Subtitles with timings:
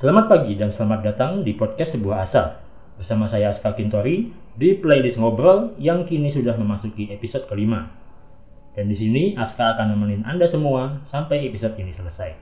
[0.00, 2.56] Selamat pagi dan selamat datang di podcast sebuah asa.
[2.96, 7.84] Bersama saya Aska Kintori di playlist ngobrol yang kini sudah memasuki episode kelima.
[8.72, 12.32] Dan di sini Aska akan nemenin Anda semua sampai episode ini selesai.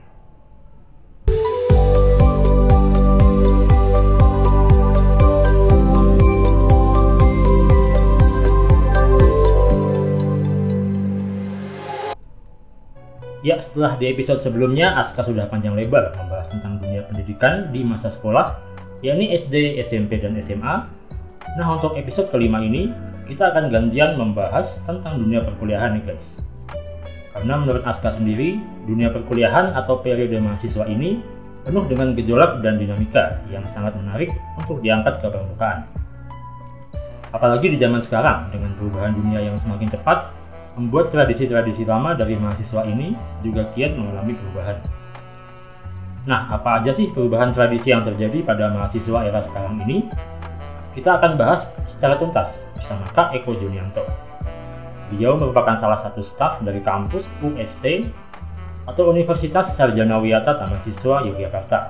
[13.49, 18.05] Ya, setelah di episode sebelumnya, Aska sudah panjang lebar membahas tentang dunia pendidikan di masa
[18.05, 18.61] sekolah,
[19.01, 20.85] yakni SD, SMP, dan SMA.
[21.57, 22.93] Nah, untuk episode kelima ini,
[23.25, 26.45] kita akan gantian membahas tentang dunia perkuliahan nih guys.
[27.33, 31.17] Karena menurut Aska sendiri, dunia perkuliahan atau periode mahasiswa ini
[31.65, 34.29] penuh dengan gejolak dan dinamika yang sangat menarik
[34.61, 35.89] untuk diangkat ke permukaan.
[37.33, 40.37] Apalagi di zaman sekarang, dengan perubahan dunia yang semakin cepat,
[40.77, 44.77] membuat tradisi-tradisi lama dari mahasiswa ini juga kian mengalami perubahan.
[46.27, 50.05] Nah, apa aja sih perubahan tradisi yang terjadi pada mahasiswa era sekarang ini?
[50.93, 54.03] Kita akan bahas secara tuntas bersama Kak Eko Junianto.
[55.09, 58.11] Beliau merupakan salah satu staf dari kampus UST
[58.85, 61.89] atau Universitas Sarjana Wiyata Taman Siswa Yogyakarta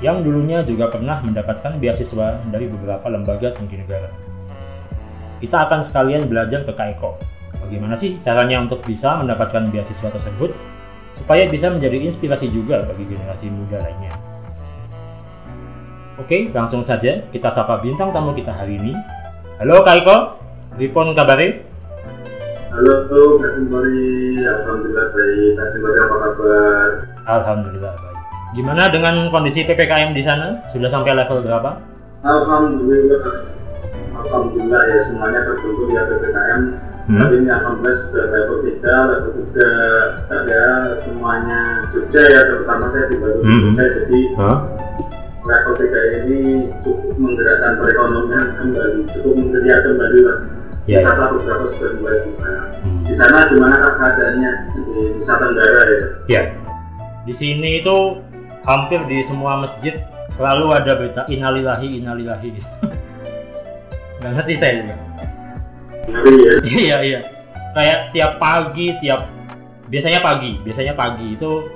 [0.00, 4.08] yang dulunya juga pernah mendapatkan beasiswa dari beberapa lembaga tinggi negara.
[5.40, 7.20] Kita akan sekalian belajar ke Kak Eko
[7.60, 10.50] Bagaimana sih caranya untuk bisa mendapatkan beasiswa tersebut
[11.20, 14.12] supaya bisa menjadi inspirasi juga bagi generasi muda lainnya.
[16.16, 18.92] Oke, langsung saja kita sapa bintang tamu kita hari ini.
[19.60, 20.16] Halo Kak Iko,
[20.80, 21.64] Ripon kabare?
[22.72, 25.52] Halo Kak Timbori, Alhamdulillah baik.
[25.56, 26.88] Kak Timbori apa kabar?
[27.28, 28.18] Alhamdulillah baik.
[28.56, 30.64] Gimana dengan kondisi PPKM di sana?
[30.72, 31.76] Sudah sampai level berapa?
[32.24, 33.20] Alhamdulillah,
[34.16, 37.26] Alhamdulillah ya semuanya terbentuk ya PPKM Hmm.
[37.26, 40.62] Ini alhamdulillah sudah level 3, level 3 ada
[41.02, 43.60] semuanya Jogja ya, terutama saya di Batu hmm.
[43.66, 44.58] Jogja, jadi huh?
[45.42, 46.40] level 3 ini
[46.86, 50.38] cukup menggerakkan perekonomian kembali, cukup menggeliat kembali lah.
[50.86, 52.54] Ya, wisata beberapa sudah mulai buka.
[52.78, 53.02] Hmm.
[53.02, 54.80] Di sana gimana kak keadaannya di
[55.18, 56.06] Nusa Tenggara ya?
[56.30, 56.42] Ya,
[57.26, 58.22] di sini itu
[58.62, 59.98] hampir di semua masjid
[60.38, 62.54] selalu ada berita inalilahi inalilahi.
[64.22, 65.09] Gak ngerti saya juga.
[66.84, 67.20] iya iya
[67.74, 69.30] kayak tiap pagi tiap
[69.90, 71.66] biasanya pagi biasanya pagi itu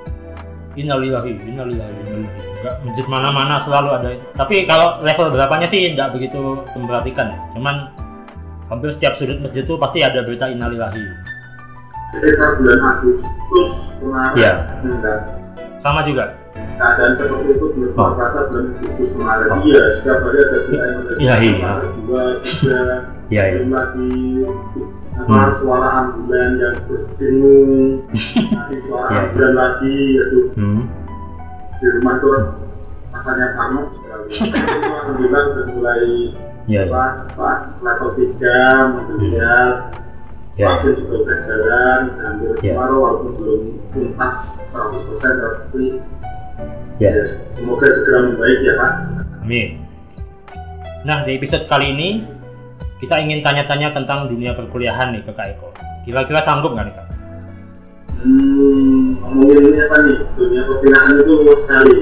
[0.74, 6.62] innalillahi innalillahi innalillahi enggak masjid mana-mana selalu ada tapi kalau level berapanya sih enggak begitu
[6.74, 7.90] memperhatikan ya cuman
[8.70, 11.04] hampir setiap sudut masjid itu pasti ada berita innalillahi
[12.14, 14.52] sekitar bulan Agustus kemarin ya.
[15.82, 18.08] sama juga keadaan seperti itu belum oh.
[18.14, 19.58] merasa bulan Agustus kemarin oh.
[19.62, 21.70] iya setiap hari ada berita yang iya, iya.
[22.06, 23.60] dua tiga ya, ya.
[23.64, 24.44] lagi
[25.14, 25.52] apa hmm.
[25.62, 28.02] suara ambulan yang berdengung
[28.50, 29.18] nanti suara ya.
[29.30, 30.82] ambulan lagi yaitu hmm.
[31.78, 32.16] di rumah
[33.14, 34.26] rasanya panas sekali
[34.90, 36.04] alhamdulillah sudah mulai
[36.66, 37.22] ya, ya.
[37.30, 39.74] apa level 3 melihat
[40.58, 40.66] ya.
[40.66, 42.74] vaksin juga berjalan hampir ya.
[42.74, 43.62] separuh walaupun belum
[43.94, 45.14] tuntas 100%
[45.46, 46.02] tapi
[46.98, 47.14] ya.
[47.14, 47.24] ya
[47.54, 48.92] semoga segera membaik ya Pak
[49.46, 49.84] Amin
[51.04, 52.24] Nah di episode kali ini
[53.04, 55.68] kita ingin tanya-tanya tentang dunia perkuliahan nih ke Kak Eko.
[56.08, 57.06] Kira-kira sanggup nggak nih Kak?
[58.24, 60.18] Hmm, ngomongin apa nih?
[60.40, 61.96] Dunia perkuliahan itu luas sekali.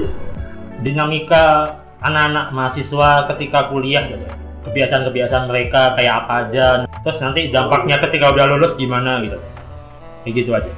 [0.79, 4.23] Dinamika anak-anak mahasiswa ketika kuliah gitu.
[4.63, 6.87] Kebiasaan-kebiasaan mereka kayak apa aja.
[7.03, 9.35] Terus nanti dampaknya ketika udah lulus gimana gitu.
[10.23, 10.71] Kayak gitu aja.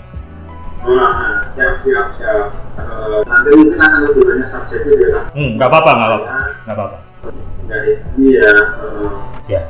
[0.89, 2.49] Nah, siap siap siap.
[2.81, 5.21] Uh, nanti mungkin akan lebih banyak subjeknya ya.
[5.37, 6.27] Hmm, nggak apa-apa, nggak apa-apa,
[6.65, 6.97] nggak apa-apa.
[8.17, 8.53] ini ya.
[8.81, 9.09] Uh,
[9.45, 9.61] ya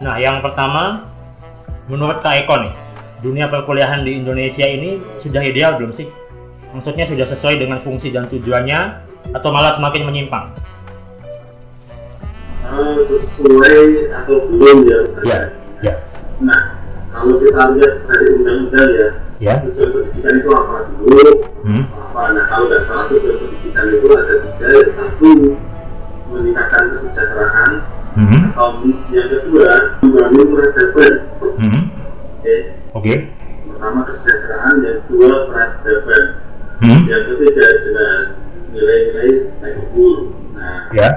[0.00, 1.12] Nah, yang pertama,
[1.84, 2.72] menurut Kak Eko nih,
[3.20, 6.08] dunia perkuliahan di Indonesia ini sudah ideal belum sih?
[6.72, 8.96] Maksudnya sudah sesuai dengan fungsi dan tujuannya,
[9.36, 10.56] atau malah semakin menyimpang?
[12.64, 15.00] Uh, sesuai atau belum ya?
[15.20, 15.40] Ya,
[15.84, 15.94] ya.
[16.40, 16.80] Nah,
[17.12, 19.54] kalau kita lihat dari undang-undang ya, ya.
[19.68, 21.28] tujuan pendidikan itu apa dulu?
[21.60, 21.84] Hmm.
[21.92, 22.22] Apa?
[22.40, 25.30] Nah, kalau nggak salah tujuan pendidikan itu ada tiga, satu
[26.32, 27.72] meningkatkan kesejahteraan,
[28.16, 28.54] hmm.
[28.54, 31.12] atau yang kedua membangun peradaban
[31.58, 31.82] hmm.
[32.40, 32.58] oke okay.
[32.94, 33.16] okay.
[33.70, 36.24] pertama kesejahteraan yang kedua peradaban
[36.82, 37.00] hmm.
[37.06, 38.28] yang ketiga jelas
[38.70, 39.30] nilai-nilai
[39.62, 40.16] leluhur
[40.54, 41.08] nah ya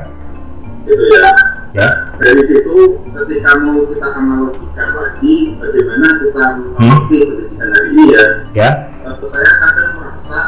[0.83, 1.27] itu ya
[1.73, 1.87] ya
[2.21, 6.45] dari situ ketika mau kita analogikan lagi bagaimana kita
[6.77, 7.29] mengerti hmm.
[7.31, 8.69] pendidikan hari ini ya ya
[9.07, 10.39] uh, saya kadang merasa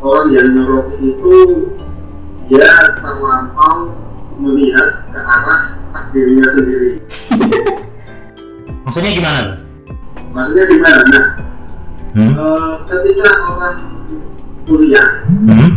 [0.00, 1.36] orang yang menyoroti itu
[2.46, 2.70] dia
[3.02, 4.05] terlampau
[4.36, 5.60] melihat ke arah
[6.12, 6.90] dirinya sendiri.
[8.84, 9.40] Maksudnya gimana?
[10.30, 11.02] Maksudnya gimana?
[11.06, 11.24] Nah,
[12.14, 12.32] hmm?
[12.36, 13.76] uh, ketika orang
[14.66, 15.08] kuliah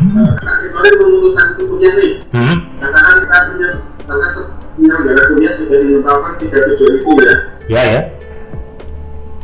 [0.09, 0.25] Hmm.
[0.33, 2.57] Kita ini memutuskan untuk kuliah nih Hmm.
[2.81, 3.69] katakan kita punya
[4.01, 7.35] katakan se- penyelenggara kuliah sudah menetapkan tiga tujuan itu ya
[7.69, 8.01] Ya ya.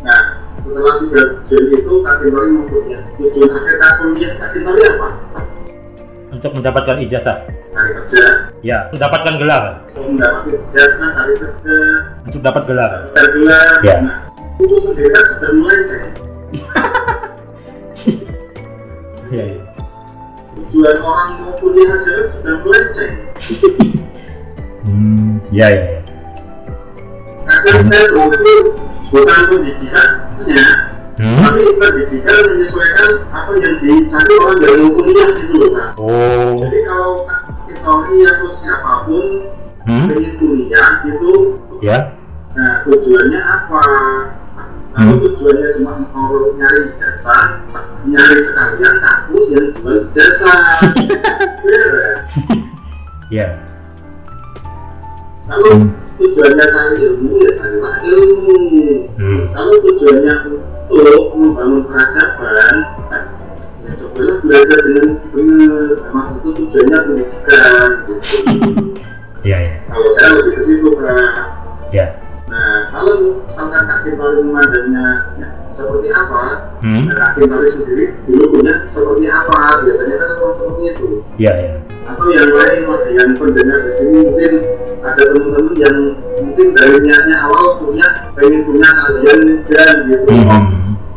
[0.01, 0.21] nah
[0.65, 5.07] setelah tiga tujuan itu kak Kintori mempunyai tujuan akhir kuliah kak Kintori apa?
[6.45, 7.41] Untuk mendapatkan ijazah.
[7.73, 9.81] cari kerja Ya, mendapatkan gelar.
[9.97, 11.77] mendapatkan ijazah cari kerja
[12.21, 12.91] Untuk dapat gelar.
[13.09, 13.97] cari gelar Ya.
[14.55, 16.05] itu sendiri sudah melenceng
[19.27, 19.61] Ya, ya.
[20.53, 23.13] tujuan orang mau kuliah aja sudah melenceng
[24.85, 25.41] Hmm.
[25.49, 25.81] Ya ya.
[27.41, 28.57] kadang saya berpikir
[29.09, 30.61] bukan pendidikannya
[31.15, 31.39] Hmm.
[31.39, 36.59] tapi pendidikan menyesuaikan apa yang dicari orang mau kuliah gitu loh kak Oh.
[36.59, 37.13] jadi kalau
[37.65, 39.25] Kitori atau siapa pun
[39.85, 40.07] Hmm.
[40.11, 41.33] pengen kuliah gitu
[41.79, 42.17] Ya.
[42.51, 43.83] nah tujuannya apa
[44.91, 47.63] kalau tujuannya cuma mau nyari jasa
[48.03, 50.51] nyari sekalian kampus yang jual jasa
[51.63, 52.25] beres
[53.27, 53.47] Ya.
[55.45, 55.73] Kalau
[56.17, 58.57] tujuannya cari ilmu ya carilah ilmu
[59.15, 59.41] Hmm.
[59.85, 60.33] tujuannya
[60.89, 62.75] untuk membangun peradaban
[63.85, 68.13] ya cobalah belajar dengan benar memang itu tujuannya pendidikan gitu.
[69.45, 69.73] Ya ya.
[69.85, 71.37] kalau saya lebih ke situ kak
[71.93, 72.05] Ya.
[72.49, 75.07] nah kalau misalkan kak Kintori memandangnya
[75.37, 77.05] ya, seperti apa Hmm.
[77.05, 77.37] nah, kak
[77.69, 81.07] sendiri dulu punya seperti apa biasanya kan memang seperti itu
[81.37, 81.77] Ya ya.
[82.05, 82.81] atau yang lain
[83.13, 84.53] yang pendengar di sini mungkin
[85.05, 85.95] ada teman-teman yang
[86.41, 90.65] mungkin dari niatnya awal punya pengen punya kalian dan gitu Hmm.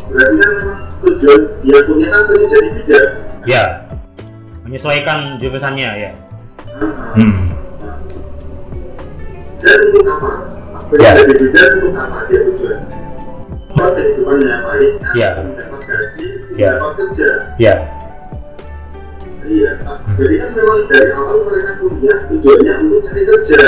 [0.08, 3.06] berarti kan memang tujuan dia punya kan pengen jadi bidan
[3.49, 3.64] Ya.
[4.62, 6.11] Menyesuaikan jurusannya ya.
[6.76, 7.49] Ah, Hmm.
[9.58, 10.31] dan untuk apa
[10.87, 11.11] pengen Ya.
[11.17, 12.79] jadi bidan untuk apa dia tujuan
[13.73, 17.73] buat kehidupannya yang baik mendapat gaji mendapat kerja Ya.
[19.49, 19.97] Iya Pak.
[20.15, 23.62] jadi kan memang dari awal mereka kuliah tujuannya untuk cari kerja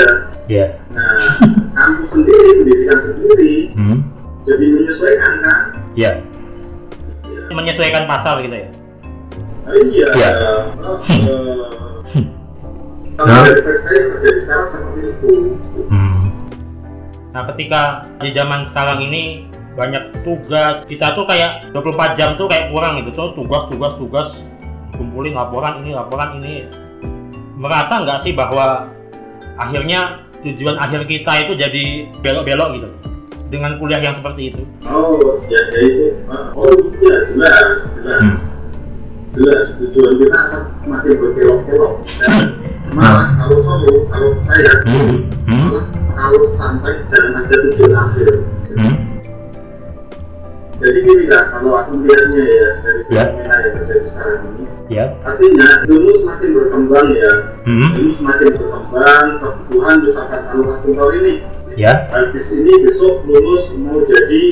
[0.45, 0.65] Ya.
[0.91, 1.37] nah
[1.73, 3.99] kampus sendiri pendidikan sendiri Hmm.
[4.43, 5.61] jadi menyesuaikan kan
[5.93, 6.11] Ya.
[7.23, 7.43] ya.
[7.51, 8.69] Menyesuaikan pasal gitu ya.
[9.61, 10.29] Ah, iya Ya.
[10.79, 12.25] Oh, eh,
[13.13, 13.45] kalau Nah.
[13.77, 15.29] saya terjadi sekarang seperti itu
[15.87, 16.31] Hmm.
[17.31, 17.81] Nah, ketika
[18.17, 23.11] di zaman sekarang ini banyak tugas, kita tuh kayak 24 jam tuh kayak kurang gitu
[23.13, 24.29] tuh tugas tugas tugas
[25.01, 26.69] kumpulin laporan ini laporan ini.
[27.57, 28.85] Merasa nggak sih bahwa
[29.57, 31.83] akhirnya tujuan akhir kita itu jadi
[32.21, 32.89] belok-belok gitu?
[33.49, 34.61] Dengan kuliah yang seperti itu.
[34.85, 36.05] Oh ya ya itu.
[36.29, 36.69] Ah, oh
[37.01, 38.41] iya jelas jelas.
[39.31, 41.93] Jelas tujuan kita akan makin berkelok-kelok.
[42.21, 42.61] Dan
[42.93, 45.27] malah kalau kalau kalau saya Hmm.
[45.49, 45.67] Hmm.
[45.73, 48.29] malah kalau sampai jangan ada tujuan akhir.
[48.77, 48.95] Hmm.
[50.91, 53.23] Jadi gini kak kalau aku melihatnya ya dari Ya.
[53.23, 54.63] fenomena yang terjadi sekarang ini.
[54.91, 55.05] Ya.
[55.23, 57.33] Artinya ilmu semakin berkembang ya.
[57.63, 57.89] Hmm.
[57.95, 61.33] ilmu semakin berkembang kebutuhan misalkan kalau Pak Kuntor ini.
[61.79, 61.93] Ya.
[62.11, 64.43] Habis ini besok lulus mau jadi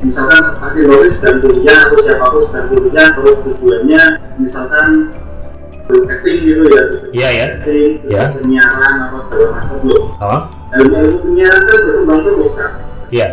[0.00, 4.02] misalkan pakai lulus dan kuliah atau siapa pun sedang kuliah terus tujuannya
[4.38, 4.88] misalkan
[5.84, 7.44] broadcasting gitu ya Iya, ya.
[7.58, 8.22] broadcasting Ya.
[8.30, 10.02] penyiaran apa segala macam loh.
[10.16, 10.40] Oh
[10.78, 12.70] ilmu ilmu penyiaran kan berkembang terus kan
[13.10, 13.28] ya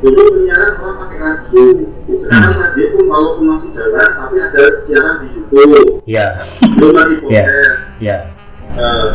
[0.00, 1.64] dulu penyiaran orang pakai radio.
[2.20, 6.00] Sekarang radio pun walaupun masih jalan tapi ada siaran di YouTube.
[6.08, 6.26] Ya
[6.74, 7.44] belum lagi Ya.
[7.44, 8.16] podcast ya
[8.70, 9.08] Eh,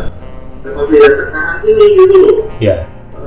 [0.60, 2.38] seperti yang sekarang ini gitu loh.
[2.62, 2.76] Ya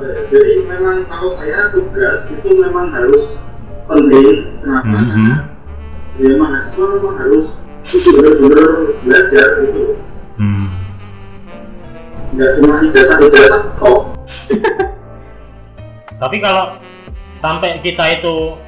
[0.00, 3.36] Eh, jadi memang kalau saya tugas itu memang harus
[3.84, 4.56] penting.
[4.64, 4.86] Kenapa?
[4.88, 5.04] Mhm.
[5.10, 5.34] karena
[6.16, 7.48] ya mahasiswa memang harus
[7.80, 8.68] benar-benar
[9.02, 9.96] belajar gitu
[10.36, 10.68] hmm.
[12.36, 14.00] nggak cuma ijazah-ijazah kok.
[16.20, 16.76] Tapi kalau
[17.40, 18.60] sampai kita itu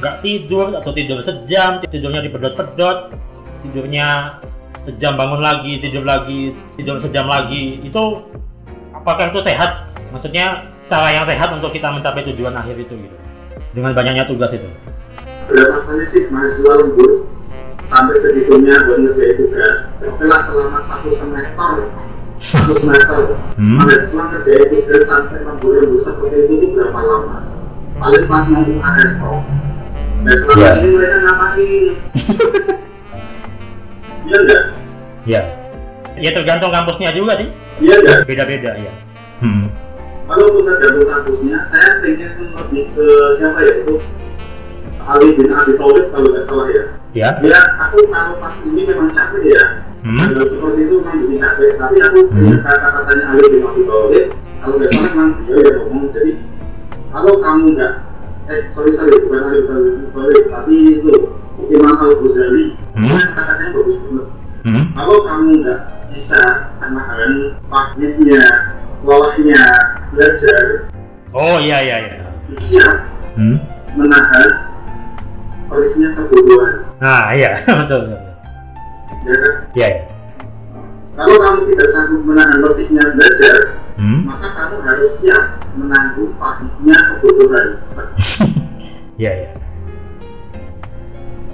[0.00, 3.12] nggak tidur atau tidur sejam, tidurnya dipedot-pedot,
[3.62, 4.40] tidurnya
[4.80, 8.02] sejam bangun lagi, tidur lagi, tidur sejam lagi, itu
[8.92, 9.86] apakah itu sehat?
[10.10, 13.16] Maksudnya cara yang sehat untuk kita mencapai tujuan akhir itu gitu.
[13.72, 14.66] Dengan banyaknya tugas itu.
[15.44, 17.28] berapa kali sih mahasiswa lembur
[17.84, 21.70] sampai segitunya buat ngerjain tugas oke lah selama satu semester
[22.40, 23.76] satu semester Hmm.
[23.76, 27.44] mahasiswa ngerjain tugas sampai lembur-lembur seperti itu berapa lama
[27.94, 29.40] paling pas mau UAS kok
[30.20, 30.70] nah selama Ya.
[30.78, 31.84] ini mereka ngapain
[34.24, 34.62] iya enggak
[35.24, 35.40] Ya.
[36.14, 37.48] Ya tergantung kampusnya juga sih.
[37.78, 38.92] iya enggak Beda-beda ya.
[39.38, 39.68] Hmm.
[40.24, 43.94] kalau kita tergantung kampusnya saya pengen lebih ke siapa ya itu
[45.04, 46.84] Ali bin Abi Thalib kalau nggak salah ya
[47.14, 47.28] Ya.
[47.40, 49.64] ya aku kalau pas ini memang capek ya
[50.04, 50.20] Hmm.
[50.20, 52.60] Hal seperti itu memang bikin capek tapi aku Hmm.
[52.60, 54.24] kata-katanya Ali bin Abi Thalib
[54.58, 56.30] kalau nggak salah memang dia yang ngomong jadi
[57.14, 57.92] kalau kamu nggak
[58.44, 61.14] eh sorry sorry bukan Ali Thalib tapi itu
[61.70, 63.10] Imam Al Ghazali Hmm.
[63.10, 64.26] kata-katanya bagus banget
[64.64, 64.84] Hmm.
[64.92, 66.42] kalau kamu nggak bisa
[66.78, 67.32] menahan
[67.66, 68.42] pahitnya
[69.00, 69.62] lelahnya
[70.10, 70.62] belajar
[71.30, 72.18] Oh iya iya iya.
[72.58, 72.96] siap
[73.34, 73.58] Hmm.
[73.94, 74.48] menahan
[75.66, 78.20] perihnya kebodohan Nah iya betul betul.
[79.24, 79.88] ya kan Iya.
[79.88, 80.00] iya.
[81.14, 83.56] kalau kamu tidak sanggup menahan letihnya belajar
[83.94, 84.26] Hmm.
[84.26, 85.42] maka kamu harus siap
[85.74, 87.66] menanggung pahitnya kebodohan
[89.22, 89.50] Iya iya.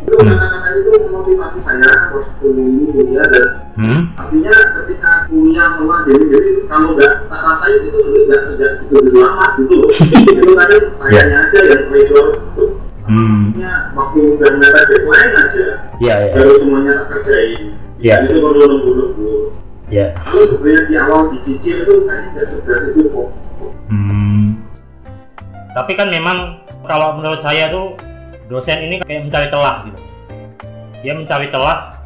[0.01, 3.47] itu kata-kata itu memotivasi saya waktu ini kuliah dan
[3.81, 4.13] Hmm.
[4.13, 8.97] artinya ketika kuliah semua jadi jadi kalau nggak tak rasain itu sebenarnya nggak nggak gitu
[9.09, 9.89] gitu amat gitu loh
[10.37, 12.65] itu kadang sayanya aja yang pressure gitu.
[13.09, 13.57] Hmm.
[13.93, 15.65] waktu udah mepet deadline aja
[16.01, 16.33] Iya iya.
[16.35, 17.63] baru semuanya tak kerjain
[18.01, 18.15] Iya.
[18.27, 18.65] itu perlu
[19.91, 20.07] nunggu-nunggu Iya.
[20.23, 23.29] kalau sebenarnya di awal dicicil itu kayaknya nggak seberat itu kok
[23.91, 24.55] Hmm.
[25.75, 27.99] Tapi kan memang kalau menurut saya tuh
[28.47, 29.99] dosen ini kayak mencari celah gitu.
[31.03, 31.99] Dia mencari celah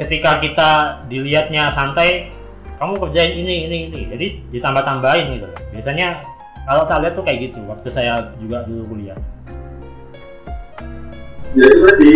[0.00, 0.70] ketika kita
[1.06, 2.32] dilihatnya santai,
[2.80, 4.00] kamu kerjain ini ini ini.
[4.16, 5.48] Jadi ditambah-tambahin gitu.
[5.76, 6.24] Biasanya
[6.64, 9.16] kalau tak lihat tuh kayak gitu waktu saya juga dulu kuliah.
[11.54, 12.12] ya itu tadi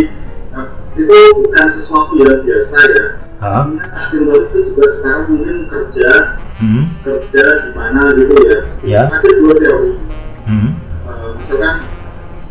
[0.50, 0.66] nah,
[0.98, 1.14] itu
[1.44, 3.04] bukan sesuatu yang biasa ya
[3.38, 3.62] Hah?
[3.62, 6.10] artinya Akhil itu juga sekarang mungkin kerja
[6.58, 6.90] Hmm.
[7.06, 9.02] kerja di mana gitu ya Ya.
[9.06, 9.94] ada dua teori
[10.42, 10.74] Hmm.
[11.06, 11.74] Eh, misalkan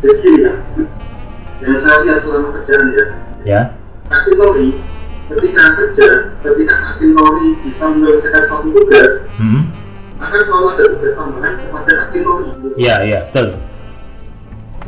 [0.00, 0.52] gini ya
[1.60, 3.04] yang saya lihat selama kerjaan ya
[3.44, 3.60] Ya.
[4.08, 4.68] Kakek Tori
[5.28, 6.08] ketika kerja
[6.40, 9.68] ketika Kakek Tori bisa menyelesaikan suatu tugas Hmm.
[10.16, 13.46] akan selalu ada tugas tambahan kepada Kakek Tori Iya iya betul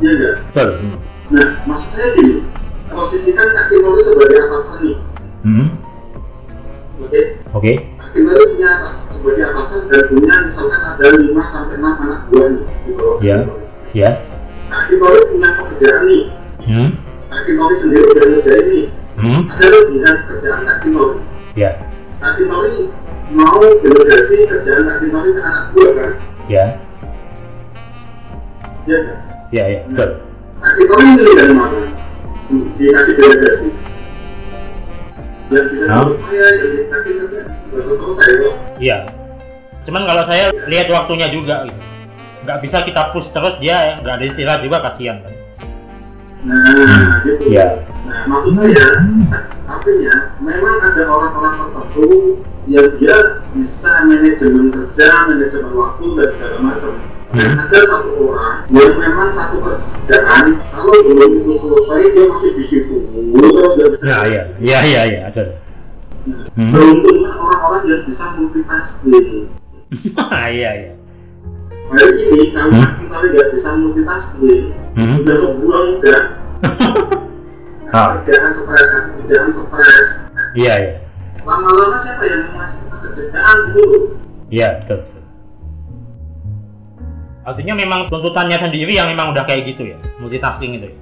[0.01, 0.35] ya enggak?
[0.49, 0.69] betul.
[0.81, 0.97] Hmm.
[1.29, 2.41] nah maksud saya gini
[2.89, 3.47] posisikan
[3.79, 4.97] Tori sebagai atasan nih
[5.41, 5.67] Hmm.
[7.51, 7.71] Oke.
[7.97, 8.71] Kakek Tori punya
[9.07, 13.37] sebagai atasan dan punya misalkan ada 5 sampai 6 anak buah nih di bawah Iya.
[13.37, 13.65] Kakek Tori.
[13.93, 14.11] Ya.
[14.69, 16.23] Kakek Tori punya pekerjaan nih
[16.61, 16.89] Hmm.
[17.27, 18.85] Kakek Tori sendiri udah ngerjain nih
[19.17, 19.41] Hmm.
[19.47, 21.17] ada lebihan kerjaan Kakek Tori
[21.53, 21.69] Ya.
[22.19, 22.73] Kakek Tori
[23.31, 26.11] mau delegasi kerjaan Kakek Tori ke anak buah kan
[26.47, 26.65] Ya.
[28.83, 29.17] ya kan?
[29.51, 30.09] Ya ya betul.
[30.59, 31.79] Kakek Tori milih dari mana
[32.51, 33.67] Hmm, dikasih delegasi
[35.51, 35.85] yang bisa
[37.71, 38.31] baru selesai
[38.79, 38.97] Iya.
[39.83, 41.81] Cuman kalau saya lihat waktunya juga gitu.
[42.41, 45.33] Nggak bisa kita push terus dia nggak ada istilah juga kasihan kan.
[46.41, 47.85] nah gitu Iya.
[48.09, 48.87] nah maksud saya
[49.69, 56.97] artinya memang ada orang-orang tertentu yang dia bisa manajemen kerja manajemen waktu dan segala macam
[57.31, 57.63] dan Hmm.
[57.63, 62.95] ada satu orang yang memang satu kerjaan kalau belum itu selesai dia masih di situ
[63.31, 64.41] terus nggak bisa Nah, iya.
[64.59, 65.47] Iya iya iya betul.
[66.53, 66.69] Hmm.
[66.69, 69.29] beruntunglah orang-orang yang bisa multitasking
[70.51, 70.91] iya iya.
[71.87, 72.83] hari ini Hmm.
[72.99, 75.15] kita nggak bisa multitasking Hmm.
[75.17, 76.19] udah sebulan udah
[77.91, 78.07] Ah.
[78.17, 80.07] kerjaan stres kerjaan stres
[80.51, 80.91] Iya iya.
[81.41, 84.03] lama-lama siapa yang mau ngasih kita kerjaan gitu loh
[84.47, 84.99] Iya betul.
[87.51, 90.87] Artinya memang tuntutannya sendiri yang memang udah kayak gitu ya, multitasking itu.
[90.87, 90.95] ya?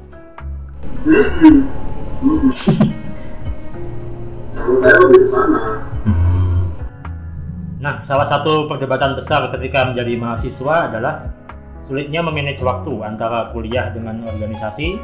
[6.09, 6.73] Hmm.
[7.77, 11.29] Nah, salah satu perdebatan besar ketika menjadi mahasiswa adalah
[11.85, 14.97] sulitnya memanage waktu antara kuliah dengan organisasi,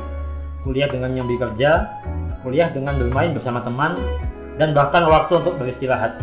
[0.65, 1.93] kuliah dengan nyambi kerja,
[2.41, 4.01] kuliah dengan bermain bersama teman,
[4.57, 6.17] dan bahkan waktu untuk beristirahat.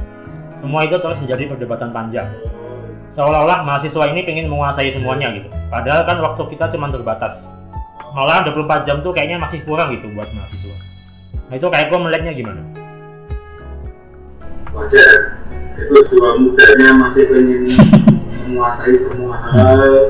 [0.59, 2.27] Semua itu terus menjadi perdebatan panjang.
[3.13, 5.53] Seolah-olah mahasiswa ini pengen menguasai semuanya gitu.
[5.69, 7.53] Padahal kan waktu kita cuma terbatas.
[8.13, 10.73] Malah 24 jam tuh kayaknya masih kurang gitu buat mahasiswa.
[11.49, 12.63] Nah itu kayak gue melihatnya gimana?
[14.73, 15.37] wajar
[15.77, 17.69] itu jiwa mudanya masih pengen
[18.49, 20.09] menguasai semua hal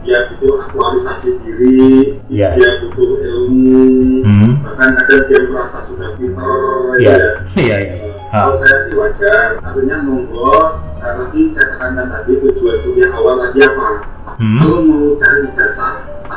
[0.00, 2.56] dia butuh aktualisasi diri Iya.
[2.56, 4.64] dia butuh ilmu Hmm.
[4.64, 6.48] bahkan kadang dia merasa sudah pinter
[6.96, 7.12] Iya.
[7.12, 7.28] ya.
[7.52, 7.94] Iya, iya.
[8.28, 10.52] Kalau saya sih wajar, artinya monggo
[10.92, 13.88] sekali lagi saya tekankan tadi tujuan kuliah awal tadi apa?
[14.36, 14.58] Hmm.
[14.60, 15.88] Kalau mau cari jasa,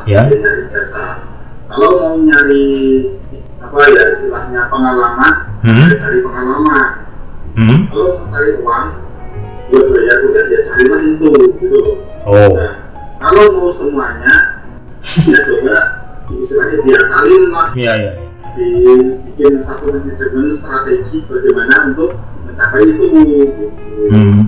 [0.07, 0.23] Ya.
[0.23, 1.27] nyari jasa.
[1.67, 2.65] Kalau mau nyari
[3.59, 5.33] apa ya istilahnya pengalaman,
[5.67, 5.77] Hmm.
[5.83, 6.89] ya cari pengalaman.
[7.59, 7.79] Hmm.
[7.91, 8.87] Kalau mau cari uang,
[9.67, 11.27] buat bayar kuliah ya carilah itu
[11.59, 11.95] gitu loh.
[12.23, 12.49] Oh.
[12.55, 12.73] Nah,
[13.19, 14.63] kalau mau semuanya,
[15.31, 15.77] ya coba
[16.31, 18.11] istilahnya diakalin lah Iya, iya.
[18.55, 23.65] Dibikin satu manajemen strategi bagaimana untuk mencapai itu gitu.
[24.11, 24.39] Hmm.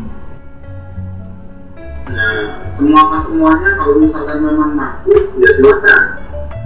[2.13, 6.01] Nah, semua pas semuanya kalau misalkan memang mampu, ya silakan.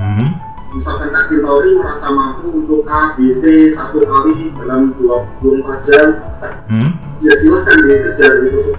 [0.01, 0.29] Hmm.
[0.75, 6.08] Misalkan Kak Tori merasa mampu untuk A, B, C satu kali dalam 24 jam,
[6.67, 6.89] Hmm.
[7.24, 8.75] ya silakan dikejar gitu.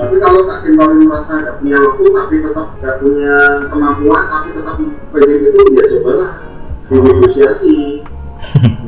[0.00, 3.34] tapi kalau Kak Tori merasa nggak punya waktu, tapi tetap nggak punya
[3.72, 4.76] kemampuan, tapi tetap
[5.12, 6.49] pengen itu, ya cobalah
[6.90, 8.02] dinegosiasi.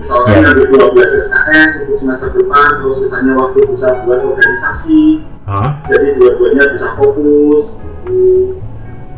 [0.01, 0.49] misalkan Ya.
[0.49, 5.77] ada 12 SKS untuk semester depan terus sisanya waktu bisa buat organisasi Hah?
[5.93, 8.57] jadi dua-duanya bisa fokus gitu.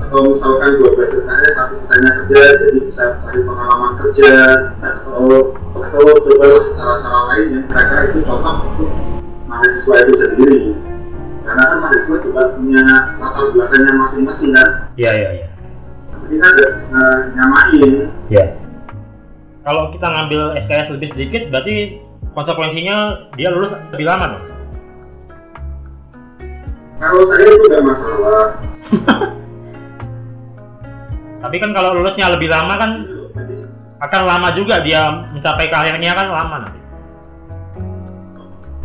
[0.02, 4.32] atau misalkan 12 SKS tapi sisanya kerja jadi bisa cari pengalaman kerja
[4.82, 8.90] atau atau coba cara-cara lain yang kira-kira itu cocok untuk
[9.46, 10.58] mahasiswa itu sendiri
[11.46, 12.82] karena kan mahasiswa juga punya
[13.22, 15.46] latar belakangnya masing-masing kan Iya, iya, iya.
[16.10, 17.00] tapi kita nggak bisa
[17.38, 17.92] nyamain
[18.26, 18.44] Ya.
[19.64, 21.96] Kalau kita ngambil SKS lebih sedikit, berarti
[22.36, 22.96] konsekuensinya
[23.32, 24.44] dia lulus lebih lama dong.
[26.94, 28.46] kalau saya itu nggak masalah
[31.44, 32.90] Tapi kan kalau lulusnya lebih lama kan
[34.00, 36.80] akan lama juga dia mencapai karirnya kan lama nanti.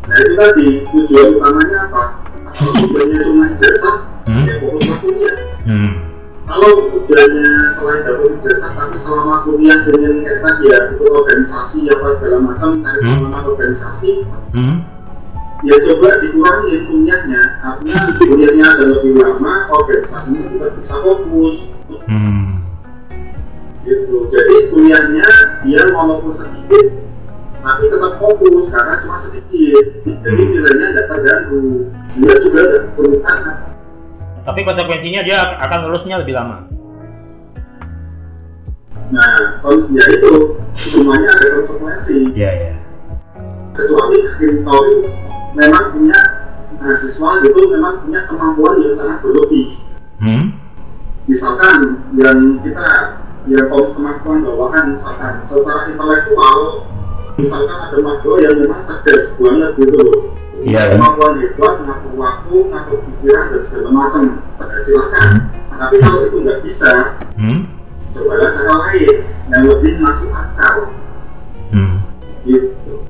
[0.03, 2.03] nah itu tadi tujuan utamanya apa
[2.49, 3.95] kalau tujuannya cuma ijazah
[4.25, 4.45] Hmm.
[4.45, 5.91] ya fokus kuliah Hmm.
[6.43, 12.07] kalau tujuannya selain dapat ijazah tapi selama kuliah dengan kayak tadi ya itu organisasi apa
[12.13, 13.11] segala macam cari Hmm.
[13.17, 14.11] pengalaman organisasi
[14.51, 14.77] Hmm.
[15.61, 21.57] ya coba dikurangi kuliahnya artinya kuliahnya ada lebih lama organisasinya juga bisa fokus
[22.05, 22.63] Hmm.
[23.81, 25.27] gitu jadi kuliahnya
[25.63, 26.85] dia walaupun sedikit
[27.59, 30.51] tapi tetap fokus karena cuma sedikit jadi Hmm.
[30.53, 31.63] nilainya nggak terganggu
[32.09, 33.39] dia juga nggak kesulitan
[34.39, 36.65] Tapi konsekuensinya dia akan lulusnya lebih lama.
[39.09, 39.57] Nah
[39.89, 40.31] ya itu
[40.77, 42.29] semuanya ada konsekuensi.
[42.37, 42.73] Iya, iya.
[43.73, 44.95] kecuali hakim Tori
[45.57, 46.19] memang punya
[46.77, 49.67] mahasiswa gitu memang punya kemampuan yang sangat berlebih.
[50.19, 50.51] Hmm.
[51.31, 52.89] misalkan yang kita
[53.47, 56.57] yang kalau kemampuan bawahan misalkan secara intelektual
[57.39, 60.05] misalkan ada mahasiswa yang memang cerdas banget gitu
[60.59, 64.23] Iya, kemampuan hebat ngatur waktu ngatur pikiran dan segala macam.
[64.59, 65.29] Nah, silakan.
[65.71, 66.91] Tapi kalau itu nggak bisa
[67.39, 67.63] Hmm.
[68.11, 69.15] Cobalah cara lain
[69.47, 70.75] yang lebih masuk akal
[71.69, 72.01] Hmm.
[72.43, 73.05] gitu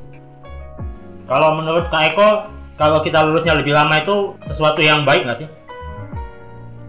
[1.24, 2.28] Kalau menurut Kak Eko,
[2.74, 5.48] kalau kita lulusnya lebih lama itu sesuatu yang baik nggak sih?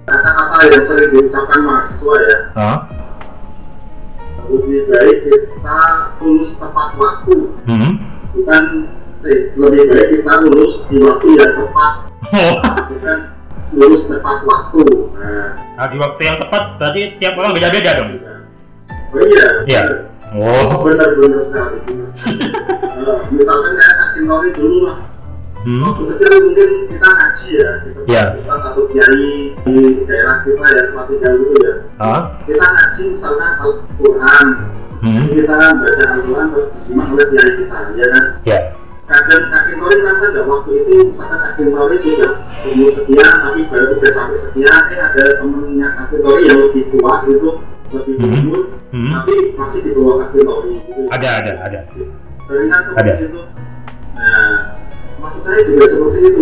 [0.01, 2.77] kata-kata yang sering diucapkan mahasiswa ya Hah?
[4.49, 5.79] lebih baik kita
[6.19, 7.91] lulus tepat waktu Hmm.
[8.33, 8.63] bukan
[9.23, 11.93] eh, lebih baik kita lulus di waktu yang tepat
[12.89, 13.19] bukan
[13.71, 14.84] lulus tepat waktu
[15.15, 18.10] nah nah, di waktu yang tepat berarti tiap orang beda-beda dong.
[18.15, 18.34] juga.
[19.12, 19.81] oh iya Iya.
[20.31, 20.84] oh Oh.
[20.84, 22.39] benar benar sekali benar sekali
[23.01, 24.97] Nah, misalkan kayak Kak Kintori dulu lah
[25.62, 25.77] Hmm.
[25.79, 28.23] waktu kecil mungkin kita ngaji ya kita Iya.
[28.34, 32.21] Ustaz atau kiai di daerah kita ya tempat tinggal gitu ya Hah?
[32.43, 34.47] kita ngaji misalkan Al-Quran
[35.01, 35.25] Hmm.
[35.29, 38.60] kita baca Al-Quran terus disimak oleh kiai kita ya kan Ya.
[39.03, 42.31] Kadang Kak Kintori merasa nggak waktu itu misalkan Kak Kintori sudah
[42.63, 47.13] umur sekian tapi baru udah sampai sekian eh ada temennya Kak Kintori yang lebih tua
[47.25, 47.49] gitu
[47.91, 48.33] lebih Hmm.
[48.39, 48.61] umur
[48.91, 49.11] Hmm.
[49.13, 51.79] tapi masih di bawah Kak Kintori gitu Ada, ada, ada.
[52.45, 53.13] seringan seperti Ada.
[53.21, 53.41] itu
[54.11, 54.53] nah
[55.17, 56.41] maksud saya juga seperti itu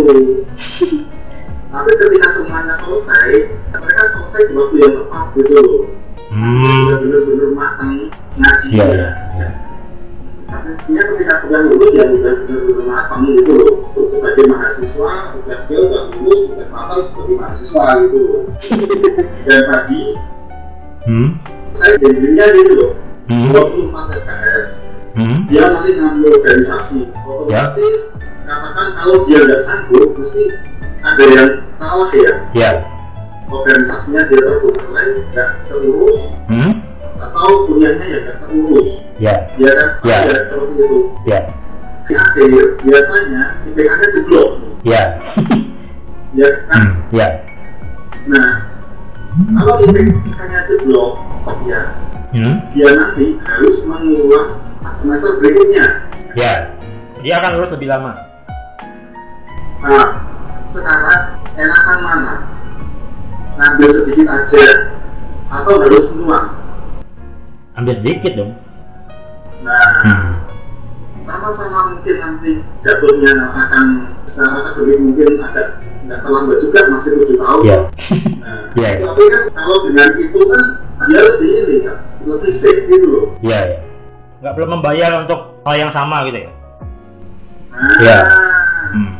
[1.69, 3.29] tapi ketika semuanya selesai
[3.71, 5.81] mereka selesai di waktu yang tepat gitu loh
[6.29, 6.61] Hmm.
[6.85, 7.93] sudah benar-benar matang
[8.37, 9.49] ngaji Iya, ya iya.
[10.49, 13.73] Artinya ketika sudah lulus ya udah benar-benar matang gitu loh
[14.09, 18.41] sebagai mahasiswa udah dia udah lulus udah matang sebagai mahasiswa gitu loh
[19.47, 20.01] dan tadi
[20.99, 21.31] Hmm.
[21.71, 22.91] saya dirinya gitu loh
[23.29, 23.49] Hmm.
[23.53, 24.69] 24 SKS
[25.15, 25.39] Hmm.
[25.47, 27.99] dia masih ngambil organisasi otomatis
[28.43, 30.43] katakan kalau dia nggak sanggup mesti
[30.99, 32.71] ada yang kalah ya Ya.
[33.47, 36.73] organisasinya dia terbengkalai nggak terurus Hmm.
[37.17, 39.35] atau kuliahnya ya nggak terurus Ya.
[39.59, 40.17] ya kan Ya.
[40.23, 40.35] ya.
[40.47, 41.39] seperti itu Ya.
[42.07, 45.03] di akhir biasanya IPK-nya jeblok nih Ya.
[46.33, 46.91] ya kan Hmm.
[47.11, 47.27] Ya.
[48.25, 48.47] nah
[49.59, 51.11] kalau IPK-nya jeblok
[51.67, 51.81] ya
[52.29, 52.55] Hmm.
[52.71, 54.49] dia nanti harus mengulang
[54.95, 55.85] semester berikutnya
[56.37, 56.71] Ya.
[57.19, 58.15] Dia akan lulus lebih lama.
[59.81, 60.07] Nah,
[60.63, 62.35] sekarang enakan mana?
[63.57, 64.65] Ngambil sedikit aja
[65.49, 66.53] atau harus semua?
[67.75, 68.51] Ambil sedikit dong.
[69.59, 70.29] Nah, Hmm.
[71.19, 73.85] sama-sama mungkin nanti jatuhnya akan
[74.23, 75.67] secara akademik mungkin agak
[76.07, 77.63] nggak terlambat juga masih tujuh tahun.
[77.67, 77.79] Ya.
[78.39, 78.91] Nah, Ya.
[79.03, 80.63] tapi kan kalau dengan itu kan
[81.05, 83.25] dia lebih ini kan, lebih safe gitu loh.
[83.43, 83.59] Ya.
[83.67, 83.77] ya.
[84.39, 86.51] Nggak perlu membayar untuk hal yang sama gitu ya.
[87.69, 88.17] Nah, Ya.
[88.89, 89.11] Hmm.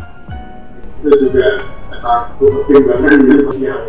[0.99, 1.67] itu juga
[1.99, 3.79] salah satu pertimbangan yang sosial.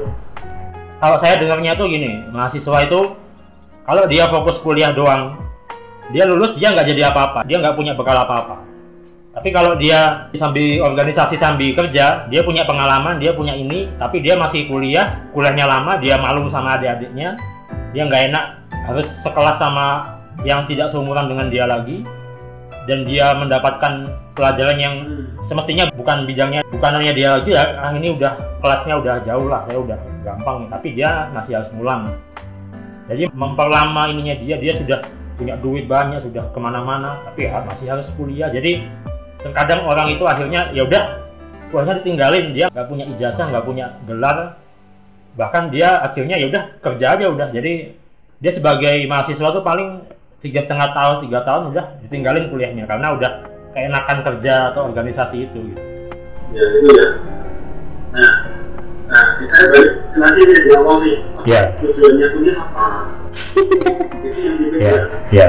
[1.00, 3.00] Kalau saya dengarnya tuh gini, mahasiswa itu
[3.82, 5.40] kalau dia fokus kuliah doang,
[6.10, 8.66] dia lulus dia nggak jadi apa-apa, dia nggak punya bekal apa-apa.
[9.30, 14.34] Tapi kalau dia sambil organisasi sambil kerja, dia punya pengalaman, dia punya ini, tapi dia
[14.34, 17.38] masih kuliah, kuliahnya lama, dia malu sama adik-adiknya,
[17.94, 18.44] dia nggak enak
[18.90, 22.02] harus sekelas sama yang tidak seumuran dengan dia lagi
[22.88, 24.94] dan dia mendapatkan pelajaran yang
[25.44, 29.62] semestinya bukan bidangnya bukan hanya dia lagi ya ah ini udah kelasnya udah jauh lah
[29.68, 32.16] saya udah gampang tapi dia masih harus ngulang
[33.06, 34.98] jadi memperlama ininya dia dia sudah
[35.40, 38.52] punya duit banyak sudah ke mana-mana tapi ya masih harus kuliah.
[38.52, 38.84] Jadi
[39.40, 41.16] terkadang orang itu akhirnya ya udah
[41.72, 44.60] kuliahnya ditinggalin dia nggak punya ijazah nggak punya gelar.
[45.40, 47.48] Bahkan dia akhirnya ya udah kerja aja udah.
[47.48, 47.96] Jadi
[48.36, 50.04] dia sebagai mahasiswa tuh paling
[50.40, 53.32] tiga setengah tahun tiga tahun udah ditinggalin kuliahnya karena udah
[53.76, 55.80] keenakan kerja atau organisasi itu gitu.
[56.50, 57.08] ya itu ya.
[58.10, 58.32] Nah
[59.10, 61.62] nah saya balik lagi nih di awal nih Ya.
[61.78, 63.19] tujuannya kuliah apa
[64.36, 65.46] ya dipegang ya.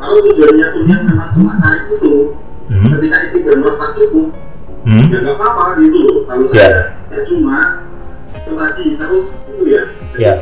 [0.00, 2.14] Kalau tujuannya kuliah memang cuma cari itu.
[2.70, 2.86] Hmm.
[2.86, 4.28] ketika itu udah merasa cukup.
[4.86, 5.04] Hmm.
[5.10, 6.64] ya nggak apa-apa gitu loh kalau Ya.
[6.64, 6.80] saya
[7.10, 7.58] ya cuma
[8.32, 9.82] itu tadi terus itu ya.
[10.14, 10.34] Jadi ya.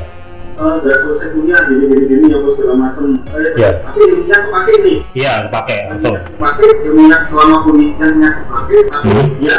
[0.58, 3.04] udah selesai kuliah gini gini gini apa segala macam.
[3.32, 3.70] Eh, Ya.
[3.80, 4.98] tapi ilmunya kepake nih.
[5.16, 6.14] Iya dipakai langsung.
[6.14, 9.28] kepake ilmunya selama kuliahnya kepake tapi Hmm.
[9.40, 9.56] dia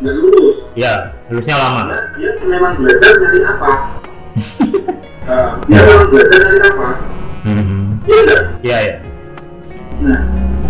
[0.00, 0.56] nggak lulus.
[0.72, 0.92] Ya
[1.28, 1.82] lulusnya lama.
[1.90, 3.70] Dia, dia memang belajar dari apa
[5.26, 6.90] Eh, dia memang belajar dari apa
[7.42, 7.98] hmm.
[8.06, 8.94] iya enggak ya ya
[9.98, 10.20] nah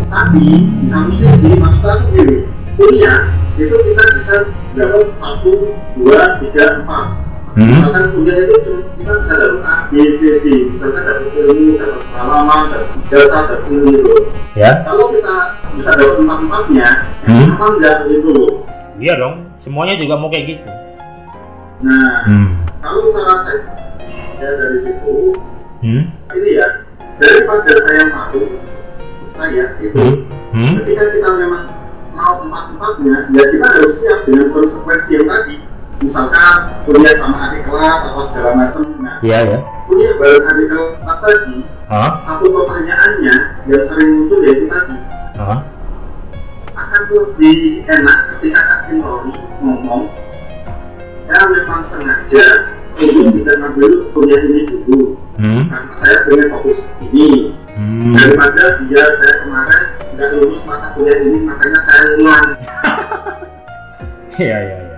[0.08, 2.48] tapi di satu sisi maksud aku gini.
[2.80, 4.36] Kuliah itu kita bisa
[4.72, 7.06] dapat satu dua tiga empat.
[7.52, 7.68] Hmm.
[7.68, 8.56] misalkan kuliah itu
[8.96, 10.46] kita bisa dapat A, B, C, D.
[10.72, 14.14] Misalkan dapat ilmu, dapat pengalaman, dapat ijazah, dapat ilmu itu.
[14.56, 14.70] Ya.
[14.88, 15.36] Kalau kita
[15.76, 16.90] bisa dapat empat-empatnya ya
[17.28, 17.44] Hmm.
[17.44, 18.30] kenapa enggak gitu?
[18.32, 18.52] Loh
[18.96, 19.52] iya dong.
[19.60, 20.68] Semuanya juga mau kayak gitu.
[21.84, 22.48] Nah hmm.
[22.80, 23.60] kalau saran saya
[24.40, 25.16] ya dari situ.
[25.76, 26.08] Hmm.
[26.32, 26.68] ini ya
[27.20, 28.56] daripada saya malu
[29.28, 30.24] saya itu Hmm.
[30.56, 30.74] Hmm.
[30.80, 31.64] ketika kita memang
[32.16, 35.56] mau empat-empatnya ya kita harus siap dengan konsekuensi yang tadi.
[35.96, 38.84] Misalkan kuliah sama adik kelas apa segala macam.
[39.00, 41.54] Nah iya ya kuliah bareng adik kelas tadi
[41.88, 43.36] ah satu pertanyaannya
[43.68, 44.96] yang sering muncul yaitu tadi.
[45.36, 45.60] Ah
[46.76, 49.32] akan lebih enak ketika Kak Kintori
[49.64, 50.12] ngomong
[51.24, 55.00] ya memang sengaja untuk tidak ngambil kuliah ini dulu
[55.36, 55.62] hmm.
[55.68, 56.78] karena saya pengen fokus
[57.12, 58.08] ini Hmm.
[58.16, 59.82] daripada dia saya kemarin
[60.16, 62.46] nggak lulus mata kuliah ini makanya saya ngulang
[64.40, 64.96] iya iya iya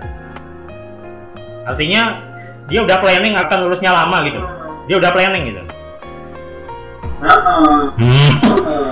[1.67, 2.03] artinya
[2.71, 4.39] dia udah planning akan lulusnya lama gitu
[4.87, 5.63] dia udah planning gitu
[7.19, 8.31] Heeh, hmm.
[8.47, 8.91] heeh.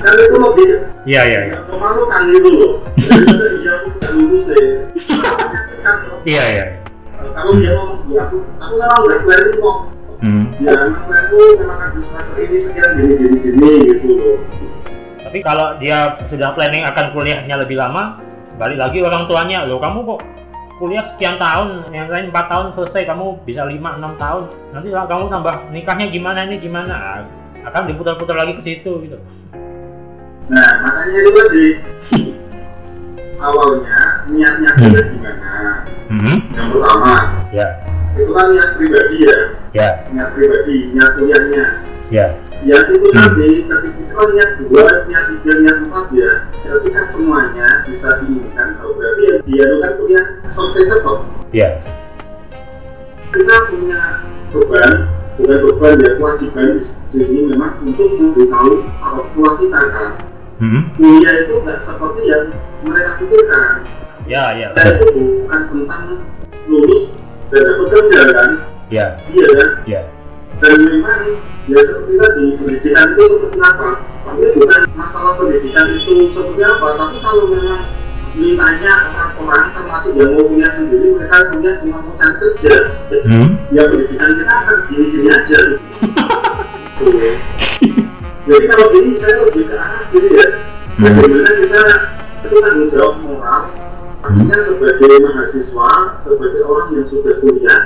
[0.00, 0.68] kan itu lebih
[1.04, 4.64] iya iya iya memalukan gitu loh daripada iya aku nggak lulus ya
[5.84, 6.64] kan iya iya
[7.34, 9.78] kalau dia ngomong iya aku aku memang nggak planning kok
[10.22, 10.44] hmm.
[10.62, 14.08] ya memang planku memang habis semester ini sekian gini gini gini gitu.
[14.14, 14.38] Loh
[15.28, 18.16] tapi kalau dia sudah planning akan kuliahnya lebih lama
[18.56, 20.20] balik lagi orang tuanya loh kamu kok
[20.78, 24.44] kuliah sekian tahun yang lain 4 tahun selesai kamu bisa 5 6 tahun.
[24.70, 27.26] Nanti lah kamu tambah nikahnya gimana ini gimana?
[27.66, 29.18] Akan diputar-putar lagi ke situ gitu.
[30.48, 31.66] Nah makanya itu tadi
[33.38, 33.98] awalnya
[34.28, 34.92] niatnya Hmm.
[34.92, 35.52] gimana?
[36.08, 36.38] Hmm.
[36.56, 37.14] yang pertama
[37.54, 37.66] ya.
[38.18, 39.38] itu kan niat pribadi ya?
[39.76, 39.88] Ya.
[40.10, 41.64] Niat pribadi niat kuliahnya?
[42.10, 42.26] Ya.
[42.66, 43.14] Ya itu Hmm.
[43.14, 46.32] nanti ketika itu kan niat dua niat tiga niat empat ya?
[46.68, 51.18] Ketika semuanya bisa diinginkan oh, berarti ya dia itu kan kuliah selesai cepat
[51.54, 51.68] ya.
[53.28, 54.02] Kita punya
[54.50, 54.92] beban
[55.38, 60.10] bukan beban ya kewajiban di sini memang untuk memberitahu orang tua kita kan?
[60.58, 60.82] Hmm.
[60.98, 62.50] kuliah itu nggak seperti yang
[62.82, 63.72] mereka pikirkan.
[64.28, 64.68] Ya ya.
[64.76, 66.04] Kuliah itu bukan tentang
[66.68, 67.16] lulus
[67.48, 68.50] dan dapat kerja kan?
[68.92, 69.06] Ya.
[69.32, 69.70] Iya kan?
[69.88, 70.00] Ya.
[70.58, 71.20] Dan memang
[71.70, 73.90] ya seperti tadi pendidikan itu seperti apa?
[74.28, 76.88] Tapi bukan masalah pendidikan itu seperti apa?
[76.98, 77.82] Tapi kalau memang
[78.38, 82.74] mintanya orang-orang termasuk yang mau kuliah sendiri mereka punya cuma mau cari kerja.
[83.26, 83.48] Hmm.
[83.74, 85.60] ya pendidikan kita akan gini-gini aja.
[88.48, 90.48] Jadi kalau ini saya lebih ke arah gini ya.
[90.98, 91.14] Hmm.
[91.14, 91.82] bagaimana kita
[92.38, 93.62] itu tanggung jawab moral
[94.18, 97.80] artinya sebagai mahasiswa sebagai orang yang sudah kuliah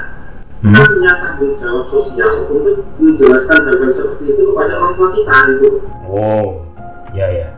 [0.62, 0.94] kita Hmm.
[0.94, 5.68] punya tanggung jawab sosial untuk menjelaskan hal-hal seperti itu kepada orang tua kita itu
[6.06, 6.62] oh
[7.10, 7.48] ya ya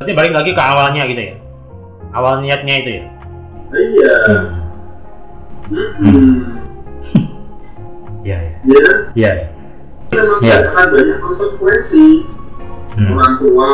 [0.00, 1.34] berarti balik lagi ke awalnya gitu ya?
[2.12, 3.04] Awal niatnya itu ya?
[3.72, 4.16] Iya.
[6.02, 6.36] Hmm.
[8.22, 8.96] ya ya ya kan?
[9.14, 9.46] Ya ya
[10.12, 10.56] memang Iya.
[10.68, 12.04] akan banyak konsekuensi
[12.96, 13.12] hmm.
[13.12, 13.70] orang tua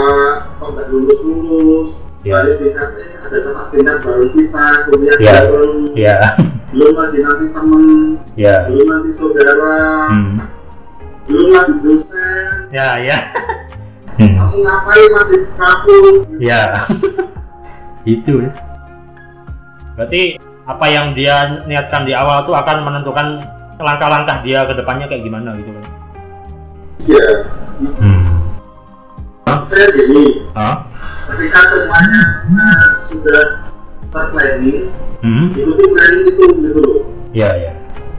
[0.58, 1.90] kok nggak lulus lulus
[2.26, 2.42] Ya.
[2.42, 5.34] balik BKT ada kakak tingkat baru kita kuliah Ya.
[5.46, 6.18] bareng ya
[6.74, 7.84] belum lagi nanti temen
[8.34, 9.78] ya belum nanti saudara
[10.10, 10.36] hmm.
[11.30, 13.18] belum lagi dosen ya ya
[14.18, 14.34] hmm.
[14.34, 16.62] kamu ngapain masih kampus ya
[18.02, 18.50] itu ya.
[19.94, 20.22] berarti
[20.68, 23.40] apa yang dia niatkan di awal tuh akan menentukan
[23.78, 25.86] langkah-langkah dia ke depannya kayak gimana gitu kan
[27.06, 27.46] Iya.
[27.78, 28.37] Hmm.
[29.48, 30.76] Maksudnya gini, Ah?
[31.28, 33.42] ketika semuanya uh, sudah
[34.08, 35.50] terplanning, Hmm?
[35.50, 36.98] ikuti planning itu gitu loh.
[37.32, 37.72] Ya, ya.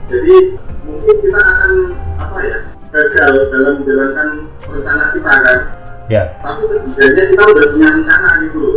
[0.06, 0.36] Jadi
[0.84, 1.72] mungkin kita akan
[2.16, 2.56] apa ya
[2.90, 4.28] gagal dalam menjalankan
[4.68, 5.58] rencana kita kan.
[6.10, 6.22] Ya.
[6.42, 8.76] Tapi setidaknya kita udah punya rencana gitu loh.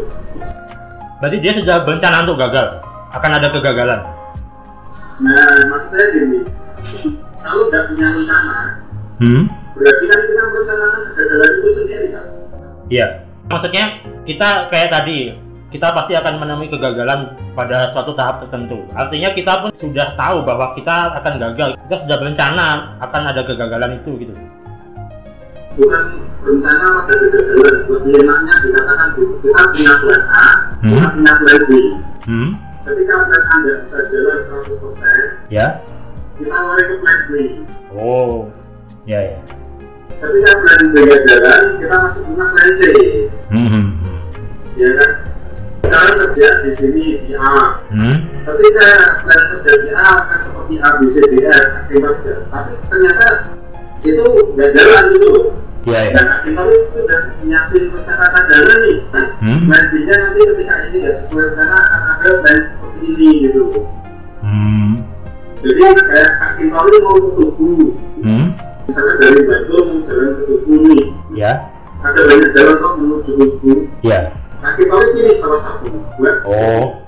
[1.19, 2.67] Berarti dia sudah berencana untuk gagal.
[3.11, 4.01] Akan ada kegagalan.
[5.19, 6.39] Nah, maksud saya gini,
[7.39, 8.57] kalau nggak punya rencana,
[9.21, 9.43] Hmm?
[9.73, 12.27] berarti kan kita merencanakan kegagalan itu sendiri kan.
[12.91, 13.07] Iya.
[13.47, 15.35] Maksudnya kita kayak tadi,
[15.67, 18.87] kita pasti akan menemui kegagalan pada suatu tahap tertentu.
[18.95, 21.69] Artinya kita pun sudah tahu bahwa kita akan gagal.
[21.89, 22.67] Kita sudah berencana
[23.03, 24.33] akan ada kegagalan itu gitu.
[25.73, 26.03] Bukan
[26.45, 29.09] rencana pada kegagalan, lebih enaknya dikatakan.
[29.17, 30.45] Kita punya plan A,
[30.79, 31.13] kita Hmm.
[31.17, 31.71] punya plan B.
[32.29, 32.49] Hmm?
[32.83, 35.67] Ketika plan A nggak bisa jalan 100%, Ya.
[36.37, 37.33] kita lari ke plan B.
[37.91, 38.47] Oh.
[39.03, 39.37] Ya, ya.
[40.23, 42.83] Ketika plan B nggak jalan, kita masih punya plan C.
[43.51, 43.67] Hmm.
[43.67, 44.17] hmm, hmm.
[44.79, 45.11] Ya kan?
[45.83, 47.83] Sekarang kerja di sini di A.
[47.91, 48.17] Hmm?
[48.47, 48.87] Ketika
[49.27, 52.35] plan kerja di A akan seperti A, B, C, D, E, akibatnya.
[52.47, 53.27] Tapi ternyata
[54.03, 55.45] itu nggak jalan gitu loh.
[55.83, 56.15] Ya, ya.
[56.15, 58.97] Dan kita itu udah nyiapin rencana cadangan nih.
[59.11, 59.59] Nah, Hmm?
[59.67, 63.63] plan B-nya nanti ketika ini nggak sesuai rencana akan ada plan seperti ini gitu.
[64.39, 64.91] Hmm.
[65.59, 67.75] Jadi kayak Kak Kintori mau ke Tugu,
[68.23, 68.45] Hmm?
[68.87, 71.03] Misalnya dari Bandung mau jalan ke nih.
[71.33, 71.51] Ya.
[72.03, 73.73] Ada banyak jalan kok menuju Tugu.
[74.03, 74.19] Ya.
[74.63, 75.87] Kak Kintori pilih salah satu
[76.19, 77.03] buat Oh.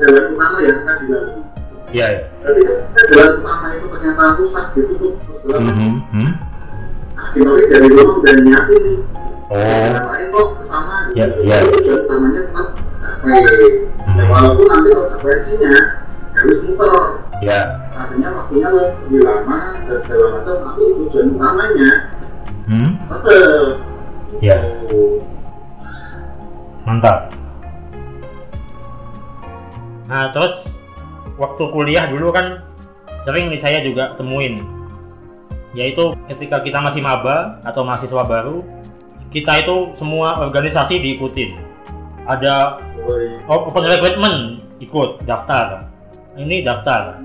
[0.00, 1.40] jalan utama yang akan dilalui.
[1.92, 2.20] Ya, ya.
[2.40, 5.52] Tapi kan jalan utama itu ternyata rusak ditutup terus Hmm.
[5.60, 5.74] macam.
[5.76, 5.96] Hmm.
[6.12, 6.30] hmm.
[7.16, 8.98] Kak Kintori dari rumah udah nyiapin nih.
[9.50, 9.58] Oh.
[9.60, 10.96] Jalan lain kok ke sana.
[11.12, 11.56] Ya, ya.
[11.64, 12.68] Tujuan utamanya tetap.
[13.20, 13.36] Ya,
[14.00, 14.24] Hmm.
[14.28, 15.72] walaupun nanti konsekuensinya
[16.40, 16.94] harus muter.
[17.44, 17.60] Ya.
[17.92, 20.54] Artinya waktunya lebih lama dan segala macam.
[20.64, 21.90] Tapi tujuan utamanya
[22.70, 22.90] Hmm?
[23.10, 23.76] tetap.
[24.38, 24.56] Ya.
[24.88, 25.18] Oh.
[26.86, 27.34] Mantap.
[30.06, 30.78] Nah, terus
[31.34, 32.62] waktu kuliah dulu kan
[33.26, 34.64] sering nih saya juga temuin
[35.76, 38.64] yaitu ketika kita masih maba atau mahasiswa baru
[39.30, 41.62] kita itu semua organisasi diikutin
[42.26, 42.82] ada
[43.46, 45.89] oh, open recruitment ikut daftar
[46.36, 47.18] ini daftar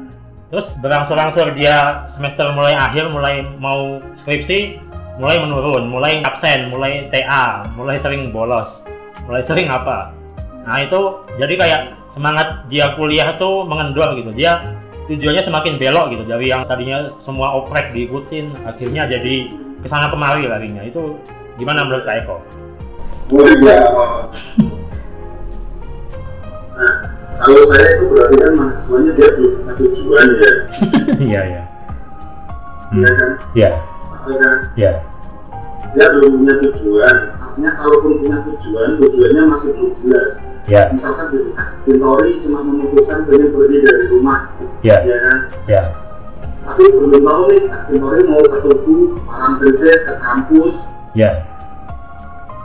[0.49, 4.79] terus berangsur-angsur dia semester mulai akhir mulai mau skripsi
[5.17, 8.81] mulai menurun mulai absen mulai TA mulai sering bolos
[9.25, 10.13] mulai sering apa
[10.65, 16.23] nah itu jadi kayak semangat dia kuliah tuh mengendor gitu dia tujuannya semakin belok gitu
[16.25, 19.53] dari yang tadinya semua oprek diikutin akhirnya jadi
[19.85, 21.13] ke sana kemari larinya itu
[21.61, 22.37] gimana menurut Kak Eko?
[23.29, 23.79] Boleh ya.
[27.35, 30.51] Kalau saya itu berarti kan mahasiswanya dia belum punya tujuan ya,
[31.27, 31.61] Iya ya.
[32.95, 33.31] ya kan?
[33.53, 33.69] Ya,
[34.25, 34.57] Ya kan?
[34.79, 34.91] ya.
[35.93, 37.15] Dia belum punya tujuan.
[37.35, 40.31] Artinya kalaupun punya tujuan, tujuannya masih belum jelas.
[40.65, 41.39] Ya, Misalkan di
[41.85, 44.49] Bintori cuma memutuskan pengen pergi dari rumah,
[44.81, 45.37] ya, ya kan?
[45.69, 45.81] ya.
[46.65, 47.61] Tapi belum tahu nih,
[47.93, 50.75] Bintori mau ke Tugu, Parangtrides, ke kampus,
[51.13, 51.45] Ya.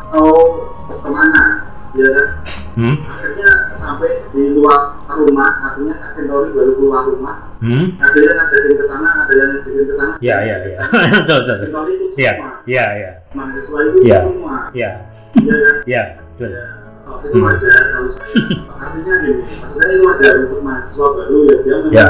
[0.09, 2.29] atau ke mana, ya kan?
[2.71, 2.97] Hmm?
[3.03, 7.93] Akhirnya sampai di luar rumah, artinya Kak Bintori baru keluar rumah, Hmm?
[7.99, 10.13] yang ngajakin ke sana, ada yang ngajakin ke sana.
[10.23, 10.79] Ya, ya, ya.
[11.21, 11.57] Betul, betul.
[11.67, 13.11] Bintori itu Ya, semua, ya, ya.
[13.35, 14.19] mahasiswa itu Ya.
[14.23, 14.91] semua, Ya,
[15.35, 15.77] ya kan?
[15.93, 16.03] ya.
[16.39, 16.51] Betul.
[16.55, 16.65] Ya,
[17.05, 18.33] oh, itu wajar kalau saya.
[18.81, 22.07] Artinya gini, maksud saya itu wajar untuk mahasiswa baru ya dia memang Ya.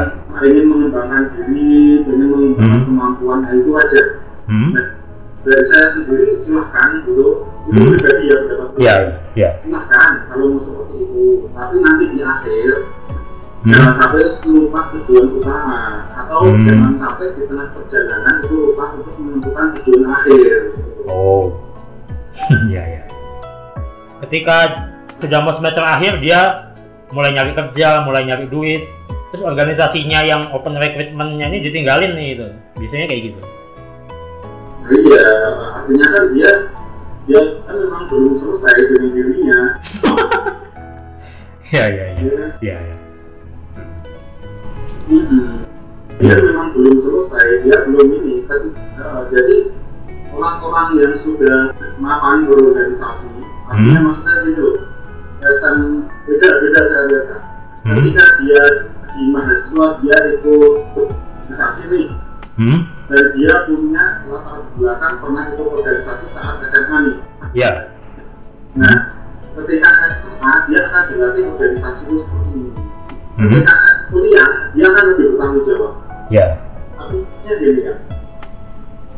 [0.46, 1.72] ingin mengembangkan diri,
[2.04, 2.86] ingin mengembangkan Hmm.
[2.86, 4.06] kemampuan, nah, itu wajar.
[4.46, 4.70] Hmm?
[4.70, 4.86] Nah,
[5.40, 7.26] dari saya sendiri silahkan gitu,
[7.66, 7.90] itu Hmm.
[7.90, 8.94] pribadi ya pendapat Ya,
[9.34, 9.50] ya.
[9.62, 12.72] Silahkan kalau mau seperti itu, tapi nanti di akhir
[13.60, 13.76] Hmm?
[13.76, 16.64] jangan sampai lupa tujuan utama atau Hmm.
[16.64, 20.58] jangan sampai di tengah perjalanan itu lupa untuk menentukan tujuan akhir.
[21.04, 21.60] Oh.
[22.72, 23.02] ya, ya.
[24.24, 24.56] Ketika
[25.20, 26.72] sudah mau semester akhir dia
[27.12, 28.88] mulai nyari kerja, mulai nyari duit.
[29.28, 32.46] Terus organisasinya yang open recruitment-nya ini ditinggalin nih itu.
[32.80, 33.40] Biasanya kayak gitu.
[34.90, 35.26] Iya,
[35.76, 36.50] artinya kan dia
[37.28, 39.60] dia kan memang belum selesai dengan dirinya.
[41.70, 42.26] Ya, ya, ya.
[42.26, 42.46] Ya.
[42.58, 42.96] Ya, ya.
[45.06, 45.62] Mm-mm.
[46.18, 48.42] Dia memang belum selesai, dia belum ini.
[48.50, 49.56] Tapi, eh, jadi
[50.34, 51.70] orang-orang yang sudah
[52.02, 53.30] mapan berorganisasi,
[53.70, 54.06] artinya Hmm.
[54.10, 54.66] maksudnya gitu,
[55.38, 55.74] dasar
[56.26, 57.24] beda-beda saya lihat.
[57.30, 57.42] Kak.
[57.86, 57.94] Hmm?
[58.02, 58.64] Ketika dia
[59.14, 62.06] di mahasiswa dia ikut organisasi nih,
[62.60, 62.84] Hmm?
[63.08, 67.16] dan dia punya latar belakang pernah ikut organisasi saat SMA nih.
[67.56, 67.96] Ya.
[68.76, 69.16] Nah,
[69.56, 72.70] ketika SMA dia akan dilatih organisasi itu seperti ini.
[73.40, 73.48] Hmm?
[73.48, 73.74] Ketika
[74.12, 75.94] kuliah dia akan lebih bertanggung jawab.
[76.28, 76.46] Ya.
[77.00, 77.98] Artinya gini kan,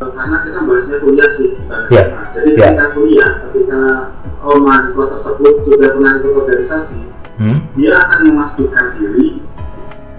[0.06, 1.28] karena kita bahasnya kuliah
[2.30, 3.80] ketika kuliah, ketika
[4.46, 7.58] oh, mahasiswa tersebut sudah pernah ikut organisasi, Hmm?
[7.74, 9.21] dia akan memastikan diri,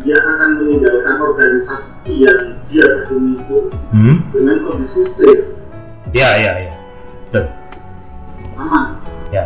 [0.04, 3.58] dia akan meninggalkan organisasi yang dia berhuni itu
[3.90, 4.16] Hmm?
[4.32, 5.56] dengan kondisi safe,
[6.12, 6.74] Ya, ya, ya.
[7.26, 7.46] Betul.
[8.54, 8.86] aman.
[9.32, 9.44] Ya.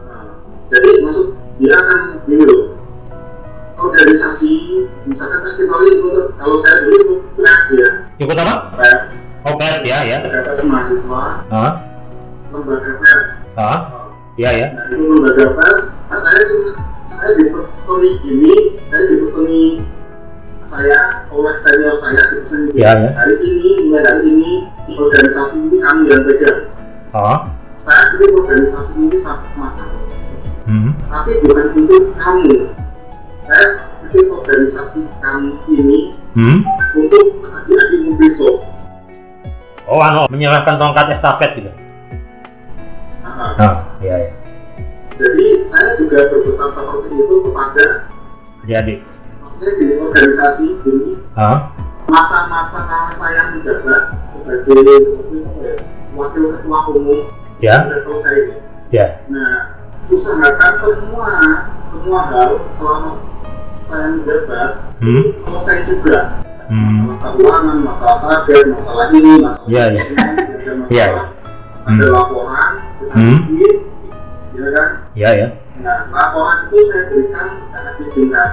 [0.00, 1.26] Nah, jadi maksud
[1.60, 2.62] dia akan gini loh,
[3.76, 4.52] organisasi,
[5.04, 8.54] misalkan testimoni ikut, kalau saya dulu ikut PES ya, Ikut apa?
[8.78, 9.00] PES,
[9.42, 10.18] Oh, pers ya, ya.
[10.22, 11.72] PES mahasiswa, Ah,
[12.48, 13.26] lembaga pers.
[13.58, 13.78] ah,
[14.38, 14.66] ya, ya.
[14.72, 16.70] Nah itu lembaga pers, saya cuma
[17.22, 18.54] saya dipesoni ini,
[18.90, 19.62] saya dipesoni
[20.58, 20.98] saya
[21.30, 23.14] oleh senior saya dipesoni Ya, ya.
[23.14, 26.58] hari ini mulai hari ini di organisasi ini kami yang pegang.
[27.14, 27.46] Ah,
[27.86, 29.86] Saya pilih organisasi ini satu mata,
[30.66, 30.90] hmm.
[31.06, 32.74] tapi bukan untuk kamu.
[33.46, 33.66] Saya
[34.02, 36.66] pilih organisasi kami ini Hmm.
[36.98, 38.66] untuk adik-adikmu besok.
[39.86, 41.70] Oh, anu, menyerahkan tongkat estafet gitu.
[43.22, 44.30] Ah, ya, ya.
[45.14, 47.86] Jadi saya juga berpesan seperti itu kepada
[48.62, 48.94] Jadi,
[49.42, 51.18] maksudnya di organisasi ini
[52.06, 52.80] masa-masa
[53.18, 54.80] saya menjabat sebagai
[55.58, 55.72] ya,
[56.12, 57.20] wakil ketua umum
[57.58, 58.54] ya, sudah selesai ini.
[58.92, 61.30] ya, Nah, usahakan semua
[61.82, 63.10] semua hal selama
[63.88, 64.70] saya menjabat
[65.00, 66.18] hmm, selesai juga.
[66.70, 70.22] hmm, Masalah keuangan, masalah target, masalah ini, masalah Iya, ini, iya.
[70.22, 71.06] ada masalah, Iya,
[71.82, 72.12] ada Hmm.
[72.14, 73.38] laporan, kita Hmm.
[73.50, 73.74] bikin,
[74.52, 74.90] ya kan?
[75.14, 75.48] ya, ya,
[75.82, 78.50] Nah, laporan itu saya berikan adik tingkat.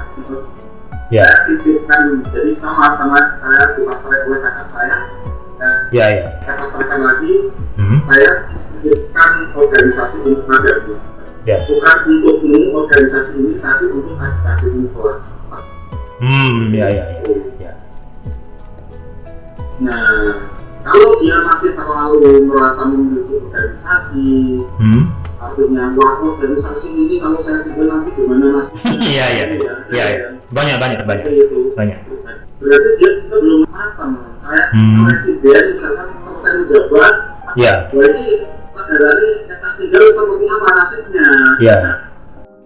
[1.12, 4.98] ya, Saya titipkan, jadi sama-sama saya dipasarkan oleh kakak saya,
[5.60, 6.26] dan ya, ya.
[6.42, 7.34] saya pasarkan lagi,
[7.76, 8.32] Hmm, saya
[8.74, 10.96] titipkan organisasi untuk padamu.
[11.44, 15.20] ya, Bukan untukmu organisasi ini, tapi untuk adik-adikmu kelak.
[16.20, 17.72] hmm, ya, ya, ya, ya.
[19.80, 20.36] Nah,
[20.84, 25.04] kalau dia masih terlalu merasa memiliki organisasi, Hmm,
[25.40, 28.92] artinya wah organisasi ini kalau saya tinggal nanti gimana nasibnya?
[29.10, 29.46] Iya, iya.
[29.48, 30.28] Ya, Iya, iya.
[30.50, 31.60] banyak, banyak, banyak, Seperti itu.
[31.74, 32.00] banyak.
[32.60, 34.12] Berarti dia belum matang.
[34.40, 35.06] Kayak Hmm.
[35.06, 37.14] presiden misalkan selesai menjabat,
[37.56, 38.28] Ya, berarti
[38.70, 41.28] negara ini kita tinggal seperti apa nasibnya?
[41.60, 41.78] ya.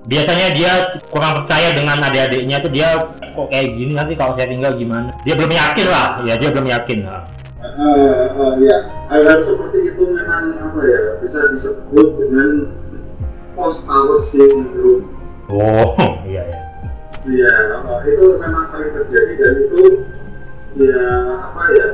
[0.03, 0.73] Biasanya dia
[1.07, 5.15] kurang percaya dengan adik-adiknya tuh dia kok kayak gini nanti kalau saya tinggal gimana?
[5.23, 6.97] Dia belum yakin lah, ya dia belum yakin.
[7.01, 7.23] Nah.
[7.63, 12.75] Eh, eh, ya, hal-hal seperti itu memang apa ya bisa disebut dengan
[13.55, 15.07] post power syndrome.
[15.47, 15.95] Oh,
[16.27, 16.59] iya, iya.
[17.23, 17.53] Iya,
[17.87, 19.83] eh, itu memang sering terjadi dan itu
[20.75, 21.07] ya
[21.39, 21.87] apa ya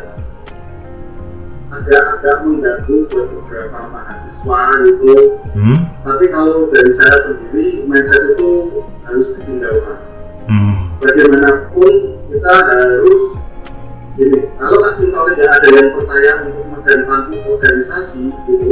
[1.70, 5.38] agak-agak mengganggu buat beberapa mahasiswa itu.
[5.54, 10.02] Hmm, Tapi kalau dari saya sendiri mindset itu harus ditinggalkan.
[10.50, 11.94] hmm, Bagaimanapun
[12.34, 13.38] kita harus
[14.20, 17.04] ini kalau tak tinggal tidak ada yang percaya untuk megang
[17.48, 18.70] organisasi gitu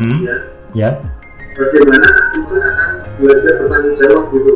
[0.00, 0.36] hmm, ya
[0.72, 0.90] ya,
[1.56, 4.54] bagaimana kita akan belajar bertanggung jawab gitu?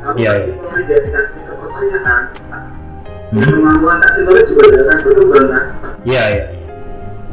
[0.00, 0.52] Kalau Iya, yeah, iya.
[0.56, 2.22] kita tidak dikasih kepercayaan
[3.30, 5.64] hmm, kemampuan tak kita juga tidak akan berkembang kan
[6.02, 6.66] iya, iya, iya.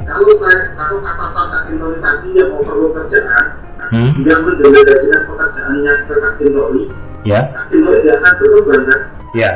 [0.05, 3.45] kalau saya kalau atasan tak Kintori tadi yang overload kerjaan
[3.87, 6.83] Hmm, tidak mendelegasikan pekerjaannya ke Kak Kintori
[7.23, 9.51] ya, Kak Kintori tidak akan berkembang kan ya.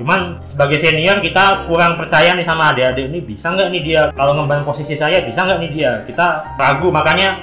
[0.00, 4.32] Cuman sebagai senior kita kurang percaya nih sama adik-adik ini bisa nggak nih dia kalau
[4.32, 7.36] ngembang posisi saya bisa nggak nih dia kita ragu makanya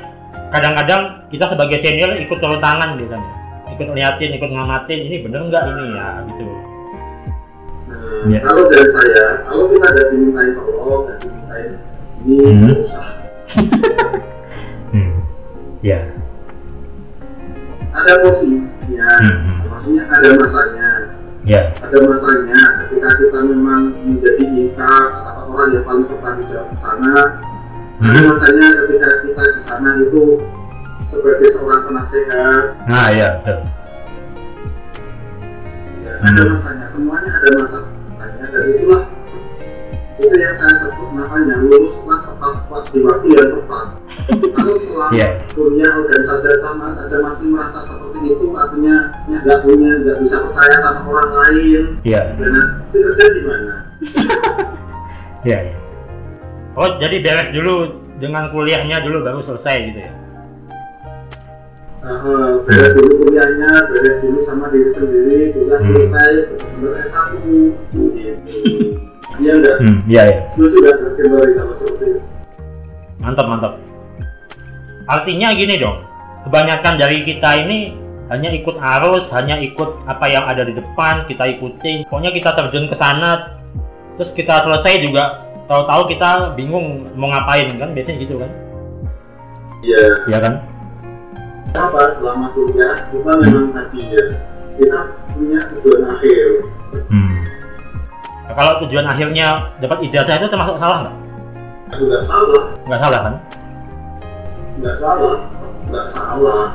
[0.49, 3.29] kadang-kadang kita sebagai senior ikut turun tangan biasanya
[3.77, 6.45] ikut liatin ikut ngamatin ini bener nggak ini ya gitu
[7.87, 8.39] Nah, Iya.
[8.43, 11.69] kalau dari saya, kalau kita ada dimintain tolong, ada dimintain
[12.27, 12.83] ini Hmm.
[12.83, 13.07] usah.
[14.91, 15.13] hmm.
[15.79, 15.99] ya
[17.95, 18.59] Ada porsi,
[18.91, 19.71] ya, Hmm.
[19.71, 20.89] maksudnya ada masanya.
[21.47, 26.77] Ya Ada masanya ketika kita memang menjadi inkas atau orang yang paling bertanggung jawab di
[26.77, 27.13] sana.
[27.97, 28.25] Ada Hmm.
[28.29, 30.23] masanya ketika kita di sana itu
[31.07, 33.63] sebagai seorang penasehat, nah ya betul
[36.03, 36.51] ya, ada Hmm.
[36.51, 36.85] masanya.
[36.85, 39.03] Semuanya ada masanya dan itulah
[40.17, 43.85] itu yang saya sebut namanya luluslah tepat tepat di waktu yang tepat.
[44.49, 45.29] Kalau selama Iya.
[45.53, 50.75] kuliah organisasi sama saja masih merasa seperti itu artinya ya nggak punya nggak bisa percaya
[50.81, 53.75] sama orang lain ya dan nanti kerja di mana
[55.45, 55.75] ya ya
[56.73, 57.75] oh jadi beres dulu
[58.17, 60.13] dengan kuliahnya dulu baru selesai gitu ya
[62.07, 65.87] Uh, beres dulu kuliahnya beres dulu sama diri sendiri sudah Hmm.
[65.91, 66.31] selesai
[66.79, 68.01] benar S1 gitu
[69.37, 72.21] iya enggak hmm ya ya Kak Kimberly kalau seperti itu
[73.17, 73.73] mantap mantap.
[75.07, 76.03] Artinya gini dong
[76.47, 77.95] kebanyakan dari kita ini
[78.27, 82.07] hanya ikut arus hanya ikut apa yang ada di depan kita ikutin.
[82.07, 83.59] Pokoknya kita terjun ke sana
[84.19, 85.47] terus kita selesai juga.
[85.67, 87.91] Tahu-tahu kita bingung mau ngapain kan?
[87.91, 88.51] Biasanya gitu kan?
[89.83, 90.03] Iya.
[90.31, 90.53] Iya kan?
[91.75, 93.11] Apa selama kuliah?
[93.11, 94.23] Kita memang tadi ya
[94.77, 94.99] kita
[95.33, 96.47] punya tujuan akhir
[97.09, 97.33] hmm.
[98.47, 101.15] Nah, kalau tujuan akhirnya dapat ijazah itu termasuk salah nggak?
[101.99, 102.63] Nggak salah.
[102.87, 103.35] Nggak salah kan?
[104.79, 105.35] Nggak salah.
[105.91, 106.65] Nggak salah.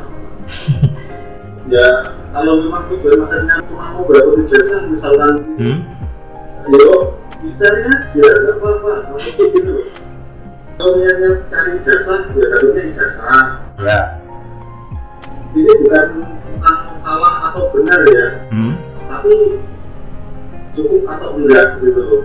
[1.71, 1.89] Ya
[2.35, 5.79] kalau memang tujuan akhirnya cuma mau dapat ijazah misalkan hmm?
[6.75, 7.17] yo
[7.57, 8.93] cari aja nggak apa-apa.
[9.15, 9.75] Maksudnya gitu
[10.77, 13.45] kalau niatnya cari ijazah ya dapatnya ijazah.
[13.79, 14.01] Ya.
[15.55, 18.27] Ini bukan tentang salah atau benar ya.
[18.51, 18.75] Hmm?
[19.13, 19.61] tapi
[20.73, 22.23] cukup atau enggak gitu loh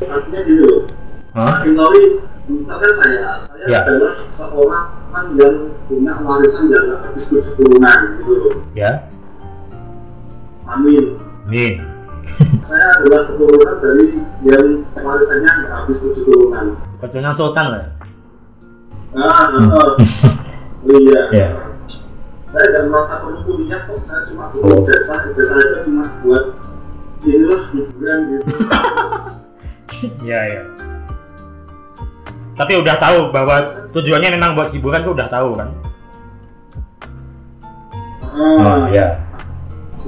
[0.00, 0.82] artinya gitu loh
[1.30, 1.62] Hah?
[1.62, 2.18] Intori,
[2.50, 3.78] misalkan saya, saya Ya.
[3.86, 4.86] adalah seorang
[5.36, 5.56] yang
[5.86, 8.54] punya warisan yang nggak habis tujuh turunan gitu loh.
[8.72, 9.06] ya
[10.66, 11.18] Amin.
[11.46, 11.78] nih
[12.62, 14.06] Saya adalah keturunan dari
[14.42, 16.66] yang warisannya nggak habis tujuh turunan.
[16.98, 17.84] keturunan sultan lah
[19.10, 19.98] Ah, ah, oh
[20.86, 21.20] iya.
[21.34, 21.48] Ya.
[22.46, 23.98] Saya tidak merasa perlu kuliah kok.
[24.00, 24.70] Saya cuma Oh.
[24.70, 26.44] butuh ijazah, ijazah saya cuma buat
[27.24, 28.52] inilah hiburan gitu.
[30.30, 30.62] ya ya
[32.60, 35.68] tapi udah tahu bahwa tujuannya memang buat hiburan tuh udah tahu kan?
[38.36, 39.30] Ah, ya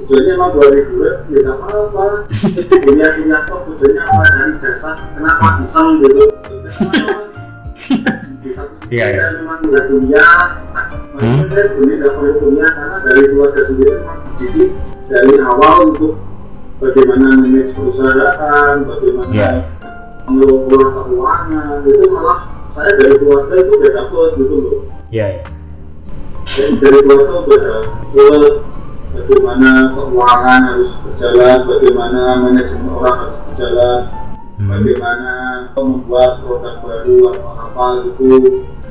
[0.02, 2.04] tujuannya mau buat hiburan ya nggak apa-apa.
[2.84, 4.22] Kuliah kuliah kok tujuannya apa?
[4.28, 4.90] Cari jasa.
[5.16, 6.24] Kenapa iseng gitu?
[8.42, 9.20] Di satu sisi Iya, iya.
[9.24, 10.36] saya memang nggak kuliah.
[11.16, 14.70] Maksudnya saya sebenarnya nggak perlu kuliah karena dari keluarga sendiri memang dididik
[15.08, 16.12] dari awal untuk
[16.82, 19.50] bagaimana manage perusahaan bagaimana Iya.
[20.26, 24.78] mengelola keuangan itu malah saya dari keluarga itu udah dapet gitu loh
[25.14, 25.42] ya ya
[26.42, 28.52] jadi dari keluarga udah dapet
[29.12, 34.00] bagaimana keuangan harus berjalan, bagaimana manajemen orang harus berjalan,
[34.56, 34.68] hmm.
[34.72, 35.32] bagaimana
[35.76, 38.28] membuat produk baru atau apa gitu,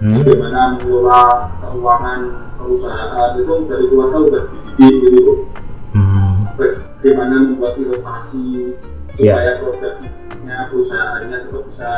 [0.01, 0.17] Hmm.
[0.17, 1.21] bagaimana mengelola
[1.61, 2.21] keuangan
[2.57, 4.43] perusahaan itu dari keluarga udah
[4.77, 5.33] dididik gitu.
[5.93, 6.30] Hmm.
[6.55, 8.75] Bagaimana membuat inovasi
[9.19, 9.35] Iya.
[9.35, 11.91] supaya produknya perusahaannya tetap bisa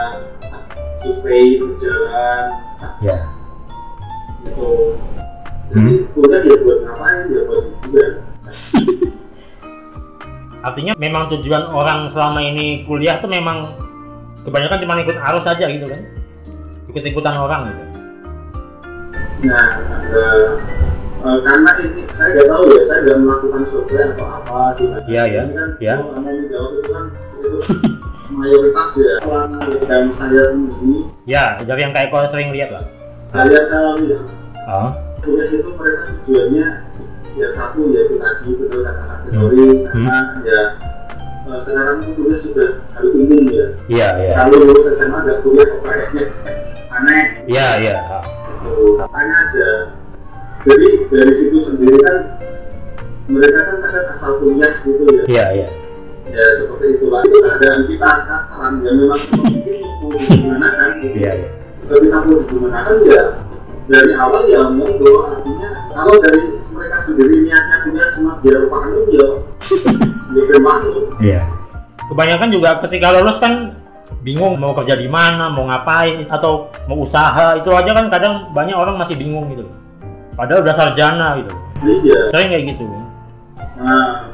[0.99, 2.43] sustain berjalan
[3.05, 3.17] ya
[4.43, 4.97] gitu.
[5.73, 8.13] Jadi kuliah ya buat ngapain ya buat hiburan.
[10.63, 13.75] artinya memang tujuan orang selama ini kuliah tuh memang
[14.47, 16.01] kebanyakan cuma ikut arus aja gitu kan
[16.87, 17.83] ikut ikutan orang gitu
[19.43, 19.75] Nah,
[20.07, 20.55] eh,
[21.23, 25.03] eh, karena ini saya nggak tahu ya, saya nggak melakukan survei atau apa gimana.
[25.07, 25.95] Iya, iya, Ini kan iya.
[25.95, 27.05] kalau kamu menjawab itu kan
[27.39, 27.57] itu
[28.37, 29.13] mayoritas ya.
[29.23, 29.57] Selama
[29.87, 32.83] dan saya ini, ya dari yang kayak kau sering lihat lah
[33.33, 34.25] saya saya lihat
[34.69, 34.89] oh.
[35.25, 36.67] kuliah itu mereka tujuannya
[37.33, 40.61] ya satu ya itu tadi betul kata Kak teori karena ya
[41.49, 43.65] eh, sekarang itu kuliah sudah hal umum ya.
[43.89, 46.23] iya iya Kalau lulus SMA nggak kuliah kok kayaknya
[46.99, 47.23] aneh.
[47.49, 47.95] iya iya.
[48.63, 49.69] Tuh, tanya aja.
[50.63, 52.17] Jadi dari situ sendiri kan
[53.27, 55.23] mereka kan kadang asal kuliah gitu ya.
[55.27, 55.69] iya iya
[56.23, 57.19] Ya seperti itulah.
[57.21, 60.91] Itu keadaan kita sekarang ya memang kondisi mau gimana kan.
[61.03, 61.15] gitu.
[61.19, 61.49] iya iya
[61.83, 63.23] Ketika mau gimana kan ya
[63.83, 66.39] dari awal ya monggo artinya kalau dari
[66.71, 69.27] mereka sendiri niatnya kuliah cuma biar paham ya
[70.31, 70.79] ya memang
[71.19, 71.41] iya
[72.07, 73.75] kebanyakan juga ketika lulus kan
[74.23, 78.71] bingung mau kerja di mana mau ngapain atau mau usaha itu aja kan kadang banyak
[78.71, 79.67] orang masih bingung gitu
[80.33, 81.53] padahal udah sarjana gitu.
[81.83, 82.19] Iya.
[82.31, 82.85] sering kayak gitu.
[83.75, 84.31] Nah,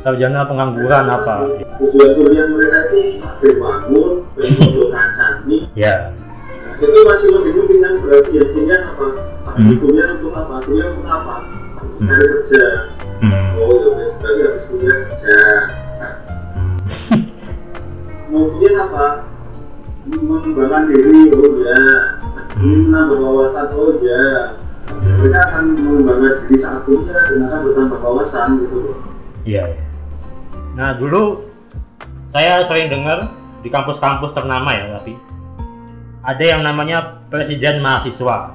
[0.00, 1.34] sarjana pengangguran apa?
[1.80, 6.12] tujuan kuliah mereka itu cuma berbangun, berbangun kancani, ya
[6.70, 7.28] Nah, itu masih
[7.80, 9.06] kan berarti ya kuliah apa?
[9.50, 9.82] Habis Hmm.
[9.84, 10.54] kuliah untuk apa?
[10.64, 11.34] Kuliah untuk apa?
[12.00, 12.64] Cari kerja.
[13.20, 13.60] Hmm.
[13.60, 15.38] oh ya wes berarti habis kuliah kerja.
[16.00, 16.14] Nah,
[16.56, 16.72] Hmm.
[18.32, 19.06] mau kuliah apa?
[20.08, 21.80] Mengembangkan diri oh ya.
[22.60, 24.24] Ingin menambah wawasan oh ya
[25.00, 28.96] mereka akan mengembangkan diri saat kuliah dan akan bertambah wawasan gitu loh
[29.48, 29.72] Iya.
[30.76, 31.48] Nah dulu
[32.28, 33.32] saya sering dengar
[33.64, 35.16] di kampus-kampus ternama ya tapi
[36.20, 38.52] ada yang namanya presiden mahasiswa,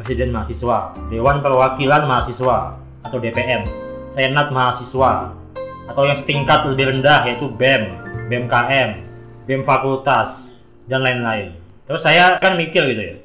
[0.00, 3.68] presiden mahasiswa, dewan perwakilan mahasiswa atau DPM,
[4.08, 5.36] senat mahasiswa
[5.92, 7.92] atau yang setingkat lebih rendah yaitu BEM,
[8.32, 9.04] BMKM,
[9.44, 10.48] BEM fakultas
[10.88, 11.52] dan lain-lain.
[11.84, 13.16] Terus saya kan mikir gitu ya,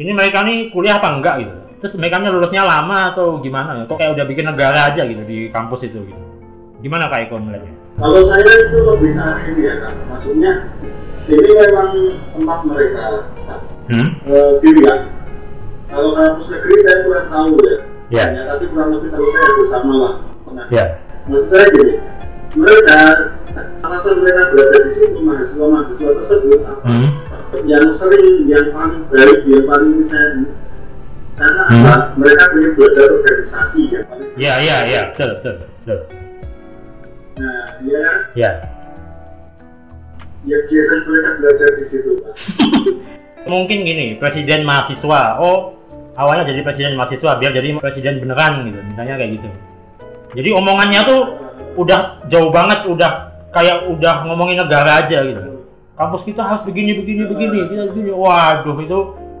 [0.00, 1.56] ini mereka nih kuliah apa enggak gitu.
[1.80, 3.84] Terus mereka lulusnya lama atau gimana ya?
[3.88, 6.22] Kok kayak udah bikin negara aja gitu di kampus itu gitu.
[6.84, 7.72] Gimana Kak Eko melihatnya?
[7.96, 9.74] Kalau saya itu lebih arah ini ya
[10.08, 10.52] maksudnya
[11.28, 11.90] ini memang
[12.36, 13.04] tempat mereka.
[13.90, 14.08] Hmm?
[14.28, 15.00] Eh, gini kan,
[15.88, 17.76] kalau kampus negeri saya kurang tahu ya.
[18.12, 20.14] Ya, tapi kurang lebih tahu saya bersama lah.
[20.50, 20.84] Nah, Ya.
[21.26, 21.94] maksud saya gini,
[22.56, 22.98] mereka
[23.82, 27.08] alasan mereka berada di situ mahasiswa-mahasiswa tersebut Hmm.
[27.66, 30.54] yang sering yang paling baik yang paling misalnya
[31.40, 31.82] karena Hmm.
[31.82, 34.00] apa mereka ingin belajar organisasi ya
[34.36, 35.98] Iya, iya, iya, betul, betul, betul.
[37.34, 38.50] nah ya kan Ya.
[40.42, 42.34] ya biarkan mereka belajar di situ pak
[43.40, 45.40] Mungkin gini, presiden mahasiswa.
[45.40, 45.74] Oh,
[46.12, 48.78] awalnya jadi presiden mahasiswa biar jadi presiden beneran gitu.
[48.84, 49.48] Misalnya kayak gitu.
[50.36, 51.20] Jadi omongannya tuh
[51.74, 53.10] udah jauh banget, udah
[53.50, 55.66] kayak udah ngomongin negara aja gitu.
[55.96, 58.10] Kampus kita harus begini, begini, begini, kita begini.
[58.12, 58.98] Waduh, itu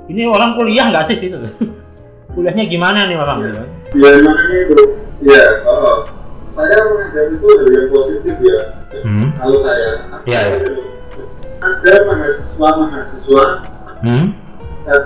[0.08, 1.36] ini orang kuliah nggak sih gitu.
[2.30, 3.62] Kuliahnya gimana nih orang gitu.
[3.96, 4.78] ya makanya itu
[5.20, 6.06] ya oh,
[6.46, 8.58] saya menganggap itu hal yang positif ya
[9.00, 9.30] Hmm.
[9.34, 10.58] kalau saya Iya, iya.
[11.58, 13.44] ada mahasiswa mahasiswa
[14.00, 14.26] Hmm.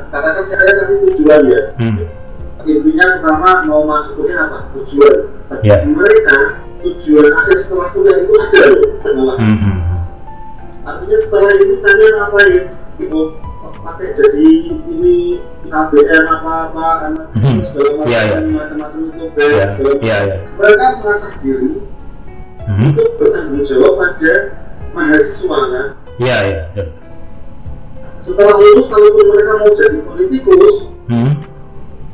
[0.08, 1.96] katakan saya tadi tujuan ya Hmm.
[2.62, 5.16] intinya pertama mau masuk kuliah apa tujuan
[5.60, 5.84] Ya.
[5.84, 9.56] mereka tujuan akhir setelah kuliah itu ada loh malah Hmm.
[9.56, 9.78] hmm.
[10.82, 12.64] artinya setelah ini kalian ngapain
[12.96, 13.20] itu
[13.84, 15.16] pakai jadi ini
[15.64, 16.86] KBM apa apa
[17.34, 17.60] Hmm.
[17.62, 18.38] segala macam Iya, iya.
[18.42, 20.00] macam-macam itu Ya, segala macam.
[20.00, 20.36] ya, ya.
[20.56, 21.72] mereka merasa diri
[22.64, 22.80] Hmm.
[22.88, 24.34] untuk bertanggung jawab pada
[24.90, 26.60] mahasiswa kan Iya, iya.
[26.70, 26.88] betul.
[28.18, 31.32] setelah lulus kalaupun mereka mau jadi politikus Hmm.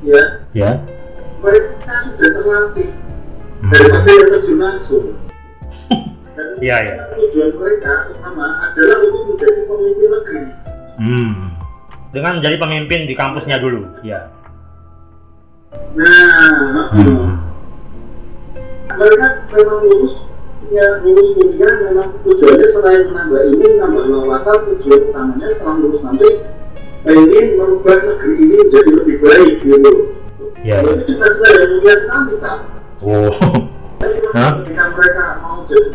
[0.02, 0.70] ya Ya.
[1.38, 1.70] mereka
[2.02, 2.90] sudah terlatih
[3.60, 3.70] Hmm.
[3.70, 5.06] daripada yang terjun langsung
[6.34, 6.94] dan Iya, iya.
[7.14, 10.42] tujuan mereka utama adalah untuk menjadi pemimpin negeri
[11.00, 11.32] Hmm.
[12.10, 13.86] Dengan menjadi pemimpin di kampusnya dulu.
[14.02, 14.30] Ya.
[15.94, 17.38] nah Hmm.
[18.90, 20.18] mereka memang lulus
[20.70, 26.30] ya lulus kuliah memang tujuannya selain menambah ini menambah wawasan tujuan utamanya setelah lulus nanti
[27.06, 29.92] ingin merubah negeri ini menjadi lebih baik gitu
[30.60, 30.82] Ya.
[30.84, 32.58] itu cita-cita yang mulia sekali kak
[33.00, 33.32] Oh.
[34.00, 34.52] Ya, Hah?
[34.60, 35.88] ketika mereka mau jadi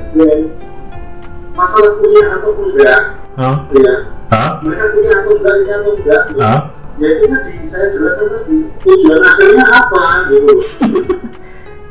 [1.55, 3.01] masalah kuliah atau enggak
[3.39, 3.55] Hah?
[3.71, 3.95] ya
[4.29, 4.51] Hah?
[4.61, 6.59] mereka kuliah atau enggak ini atau enggak Hah?
[6.95, 10.53] ya itu tadi saya jelaskan tadi tujuan akhirnya apa gitu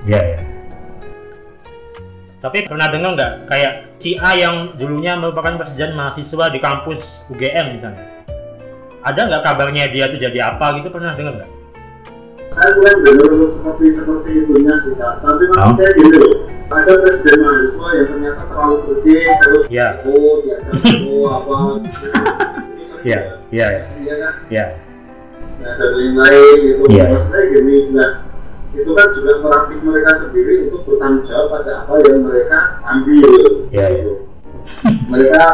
[0.04, 0.40] Iya, ya.
[2.44, 7.72] Tapi pernah dengar nggak kayak si A yang dulunya merupakan presiden mahasiswa di kampus UGM
[7.72, 8.04] misalnya?
[9.00, 11.50] Ada nggak kabarnya dia tuh jadi apa gitu pernah dengar nggak?
[12.55, 15.74] Saya kurang dengar seperti seperti itunya sih kak tapi maksud Hah?
[15.74, 16.32] saya loh
[16.64, 19.88] ada presiden mahasiswa yang ternyata terlalu kritis terus Ya.
[20.07, 20.74] oh diajak
[21.11, 21.55] oh apa
[23.05, 23.18] Iya,
[23.52, 23.82] iya, ya.
[24.00, 24.64] iya kan ya.
[25.61, 27.05] nah, dan lain-lain gitu Iya.
[27.12, 28.11] maksud saya gini nah
[28.74, 33.30] itu kan juga melatih mereka sendiri untuk bertanggung jawab pada apa yang mereka ambil
[33.70, 34.02] Iya, iya.
[34.02, 34.12] gitu.
[35.12, 35.44] mereka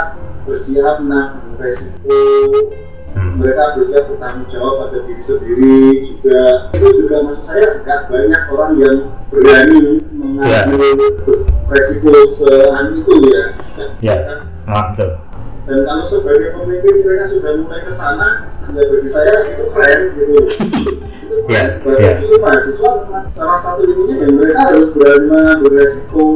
[0.47, 2.17] bersiap menanggung resiko
[3.11, 3.37] Hmm.
[3.37, 6.41] mereka bersiap bertanggung jawab pada diri sendiri juga
[6.71, 8.97] itu juga maksud saya nggak banyak orang yang
[9.29, 9.81] berani
[10.11, 10.95] mengambil
[11.67, 13.45] resiko sehan itu ya
[14.01, 14.17] Ya.
[14.65, 15.11] Ah, betul.
[15.65, 18.29] dan kalau sebagai pemimpin mereka sudah mulai ke sana
[18.71, 20.35] ya bagi saya itu keren gitu
[21.25, 22.13] itu keren Ya, Bahkan ya.
[22.19, 22.91] justru mahasiswa
[23.31, 26.27] salah satu ininya ya mereka harus berani mengambil resiko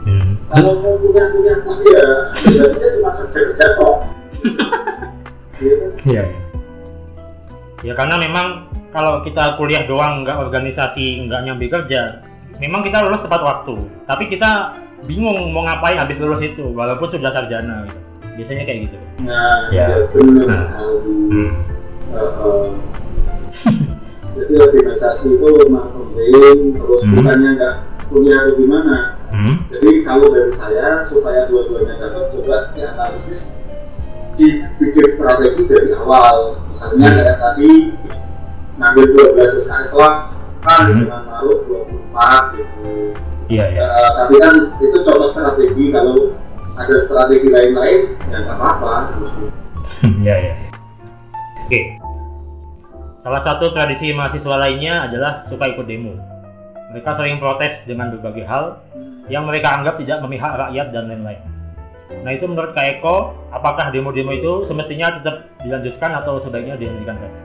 [0.00, 0.40] Hmm.
[0.48, 2.06] kalau mau kuliah-kuliah pasti ya
[2.56, 3.96] jadinya cuma kerja-kerja kok
[5.58, 5.76] Iya.
[6.06, 6.22] iya.
[7.82, 12.22] Ya karena memang kalau kita kuliah doang nggak organisasi nggak nyambi kerja,
[12.58, 13.74] memang kita lulus tepat waktu.
[14.06, 14.74] Tapi kita
[15.06, 17.86] bingung mau ngapain habis lulus itu, walaupun sudah sarjana.
[17.86, 17.98] Gitu.
[18.38, 18.98] Biasanya kayak gitu.
[19.22, 19.86] nah Ya.
[19.90, 21.52] ya, benar Nah.
[22.08, 22.72] Uh,
[24.32, 27.14] jadi organisasi itu memang penting terus Hmm.
[27.18, 27.74] bukannya nggak
[28.08, 28.96] kuliah atau gimana
[29.28, 29.54] Hmm.
[29.68, 33.60] jadi kalau dari saya supaya dua-duanya dapat coba dianalisis
[34.38, 36.36] dibikin strategi dari awal
[36.70, 37.18] misalnya Hmm.
[37.18, 37.70] kayak tadi
[38.78, 40.14] ngambil 12 SKS lah
[40.62, 41.02] kan Hmm.
[41.02, 42.90] jangan naruh 24 gitu
[43.48, 43.80] Iya ya.
[43.80, 46.36] Ya, tapi kan itu contoh strategi kalau
[46.76, 48.92] ada strategi lain-lain ya nggak apa-apa
[50.20, 50.54] Iya ya.
[51.64, 51.80] Oke.
[53.18, 56.14] Salah satu tradisi mahasiswa lainnya adalah suka ikut demo.
[56.92, 58.78] Mereka sering protes dengan berbagai hal
[59.26, 61.40] yang mereka anggap tidak memihak rakyat dan lain-lain.
[62.08, 67.38] Nah itu menurut Kak Eko, apakah demo-demo itu semestinya tetap dilanjutkan atau sebaiknya dihentikan saja?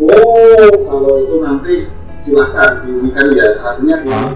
[0.00, 1.74] Oh, kalau itu nanti
[2.18, 3.46] silahkan diunikan ya.
[3.62, 4.32] Artinya Hmm.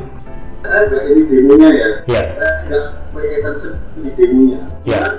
[0.62, 1.88] saya nggak ini demonya ya.
[2.06, 2.22] Iya.
[2.34, 2.80] Saya
[3.10, 4.60] pay attention di demonya.
[4.86, 5.14] Cuman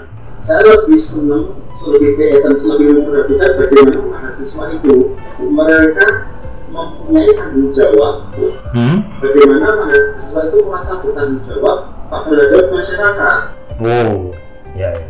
[0.46, 4.96] Saya lebih senang, lebih attention, lebih memperhatikan bagaimana mahasiswa itu
[5.42, 6.08] mereka
[6.70, 8.30] mempunyai tanggung jawab.
[8.78, 8.98] Hmm?
[9.18, 13.38] Bagaimana mahasiswa itu merasa bertanggung jawab terhadap masyarakat.
[13.76, 14.32] Oh,
[14.74, 14.92] ya.
[14.94, 15.06] ya.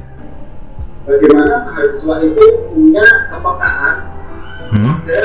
[1.05, 3.95] Bagaimana mahasiswa itu punya kepekaan
[4.65, 4.97] Hmm?
[4.97, 5.19] pada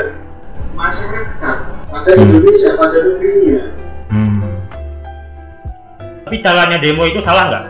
[0.77, 1.57] masyarakat,
[1.89, 2.21] pada Hmm.
[2.21, 3.61] Indonesia, pada negerinya.
[4.13, 4.45] Hmm.
[6.21, 7.65] Tapi caranya demo itu salah nggak?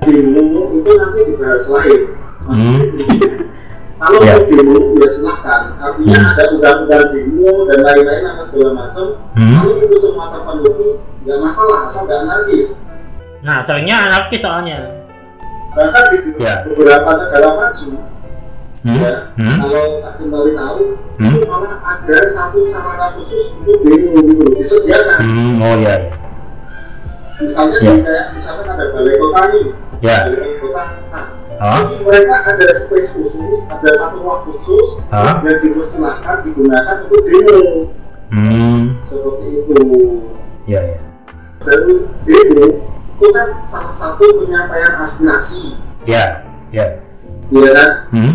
[0.00, 0.42] demo
[0.74, 2.02] itu nanti dibahas lain
[2.40, 2.82] Hmm.
[4.00, 4.32] Kalau Ya.
[4.32, 6.30] mau demo ya silahkan artinya Hmm.
[6.32, 9.04] ada undang-undang demo dan lain-lain apa segala macam
[9.36, 9.52] Hmm.
[9.54, 10.88] kalau itu semua terpenuhi
[11.20, 12.68] nggak masalah asal nggak anarkis
[13.40, 14.78] Nah, seringnya anarkis soalnya.
[15.70, 16.66] bahkan di Ya.
[16.66, 17.88] beberapa negara maju
[18.80, 18.96] Hmm.
[18.96, 19.58] ya Hmm.
[19.60, 20.82] kalau Pak Kembali tahu
[21.14, 21.30] Hmm.
[21.30, 25.52] itu malah ada satu sarana khusus untuk demo gitu disediakan Hmm.
[25.60, 25.94] Oh iya.
[25.94, 25.96] iya.
[27.38, 27.88] misalnya Ya.
[27.90, 29.66] nih, kayak misalkan ada balai kota nih
[30.00, 30.16] Ya.
[30.26, 31.24] balai kota nah,
[31.60, 33.36] Jadi mereka ada space khusus
[33.68, 35.44] ada satu ruang khusus Hah?
[35.44, 37.60] yang dipersilahkan digunakan untuk demo
[38.30, 38.94] Hmm.
[39.04, 39.74] seperti itu
[40.64, 40.98] Iya, iya.
[41.60, 41.92] jadi
[42.22, 42.64] demo
[43.12, 46.48] itu kan salah satu penyampaian aspirasi Ya.
[46.70, 47.02] Ya.
[47.50, 48.32] ya kan Hmm.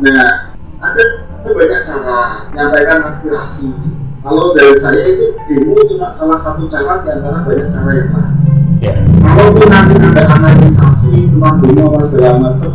[0.00, 0.50] nah
[0.80, 1.02] ada
[1.44, 2.20] banyak cara
[2.50, 3.70] menyampaikan aspirasi
[4.18, 8.32] kalau dari saya itu demo cuma salah satu cara di antara banyak cara yang lain
[8.80, 8.92] Ya.
[9.22, 9.73] kalaupun nanti ada
[10.28, 12.72] analisasi tentang demo apa segala macam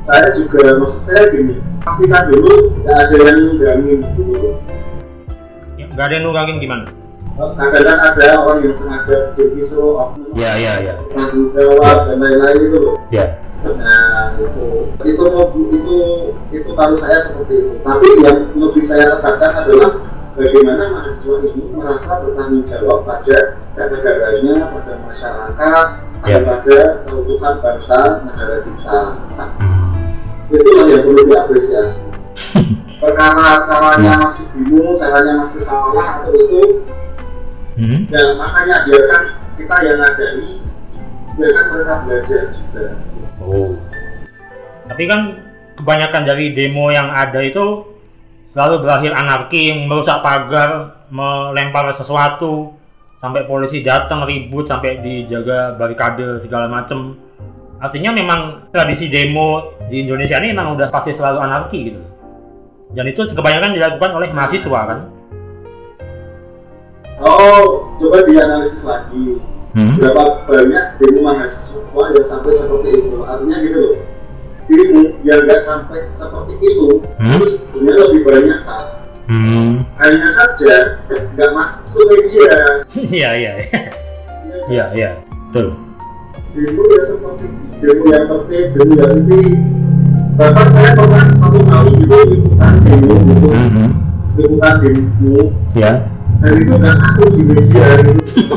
[0.00, 4.58] saya juga maksud saya gini pastikan dulu nggak ada yang nunggangin gitu
[5.76, 6.84] Ya, Nggak ada yang nunggangin gimana?
[7.40, 10.94] kadang-kadang ada orang yang sengaja kisru oknum Ya, ya, ya.
[11.08, 13.40] tanggung jawab dan lain-lain itu loh Ya.
[13.60, 15.24] nah itu itu
[15.72, 15.96] itu
[16.48, 19.90] itu tahu saya seperti itu tapi yang lebih saya tekankan adalah
[20.32, 23.38] bagaimana mahasiswa ini merasa bertanggung jawab pada
[23.76, 25.86] negaranya pada masyarakat
[26.20, 26.36] Ya.
[26.44, 27.98] pada keutuhan bangsa
[28.28, 28.98] negara kita
[29.40, 30.52] Hmm.
[30.52, 32.10] itulah yang perlu diapresiasi
[33.02, 36.62] perkara caranya masih bingung caranya masih salah atau itu
[37.80, 38.04] Hmm.
[38.12, 39.22] ya makanya biarkan
[39.56, 40.48] kita yang ngajari
[41.32, 42.84] biarkan mereka belajar juga
[43.40, 43.72] Oh.
[44.84, 45.20] Tapi kan
[45.80, 47.88] kebanyakan dari demo yang ada itu
[48.44, 52.76] selalu berakhir anarki, merusak pagar, melempar sesuatu,
[53.20, 57.20] sampai polisi datang ribut, sampai dijaga barikade segala macem.
[57.76, 62.00] Artinya memang tradisi demo di Indonesia ini memang udah pasti selalu anarki gitu.
[62.96, 64.98] Dan itu kebanyakan dilakukan oleh mahasiswa kan.
[67.20, 69.36] Oh, coba dianalisis lagi.
[69.76, 70.00] Hmm.
[70.00, 73.16] Berapa banyak demo mahasiswa yang sampai seperti itu?
[73.20, 73.96] Artinya gitu loh.
[75.20, 77.42] Yang nggak sampai seperti itu, Hmm.
[77.44, 78.99] sebenarnya lebih banyak kan.
[79.30, 79.86] Hmm.
[80.02, 82.82] Hanya saja nggak masuk media.
[82.98, 83.80] Iya, iya, iya.
[84.66, 85.10] Iya, iya.
[85.54, 85.78] Betul.
[86.50, 87.46] Demo yang seperti
[87.78, 89.42] demo yang tertib, demo yang ini.
[90.34, 93.48] Bahkan saya pernah satu kali gitu ikutan demo gitu,
[94.34, 95.38] ikutan demo
[95.78, 95.92] Ya.
[96.42, 98.54] dan itu nggak aktif di media gitu.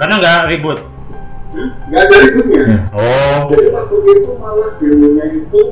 [0.00, 0.78] Karena nggak ribut.
[1.52, 1.68] Hmm?
[1.84, 2.64] Nggak ada ributnya.
[2.96, 3.38] Oh.
[3.52, 5.62] Jadi waktu itu malah demonya itu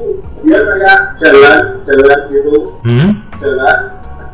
[0.44, 2.52] dia kayak jalan, jalan gitu,
[2.84, 3.10] Hmm.
[3.38, 3.78] Jalan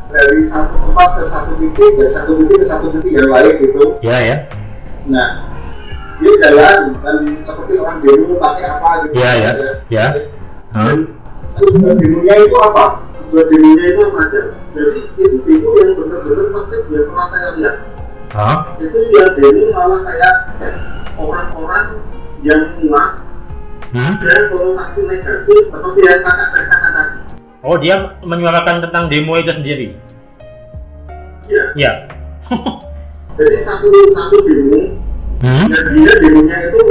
[0.09, 3.83] dari satu tempat ke satu titik, dari satu titik ke satu titik yang lain gitu.
[4.01, 4.35] Ya, ya.
[5.05, 5.29] Nah,
[6.21, 9.13] dia jalan dan seperti orang demo pakai apa gitu.
[9.19, 9.51] Iya, iya.
[9.91, 10.07] Ya.
[10.75, 10.85] Hah?
[10.91, 10.99] Dan
[11.55, 12.85] tujuan demonya itu apa?
[13.31, 14.41] Tujuan demonya itu apa aja?
[14.75, 17.75] Jadi itu demo yang benar-benar tertib yang pernah saya lihat.
[18.35, 18.57] Hah?
[18.79, 20.35] Itu dia demo malah kayak
[21.15, 21.87] orang-orang
[22.43, 23.25] yang muak
[23.95, 24.19] Hmm?
[24.19, 27.17] dan konotasi negatif seperti yang kakak ceritakan tadi.
[27.65, 29.87] Oh, dia menyuarakan tentang demo itu sendiri.
[31.45, 31.91] Iya, Ya.
[33.37, 35.01] jadi satu satu demo
[35.35, 35.67] Hmm?
[35.67, 36.81] dan dia demonya itu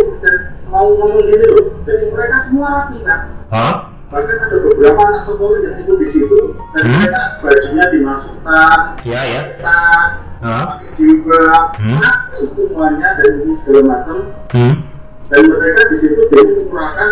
[0.69, 1.79] mau ngomong gini loh.
[1.81, 3.21] Jadi mereka semua rapi kan.
[3.49, 3.75] Hah?
[4.13, 6.39] Bahkan ada beberapa anak sekolah yang ikut di situ
[6.71, 7.01] dan Hmm?
[7.01, 9.41] mereka bajunya dimasukkan, Ya, ya.
[9.59, 10.77] tas, Hah?
[10.77, 11.99] pakai jilbab, Hmm?
[11.99, 14.17] rapi semuanya dan ini segala macam.
[14.53, 14.75] Hmm?
[15.25, 17.11] Dan mereka di situ jadi menyuarakan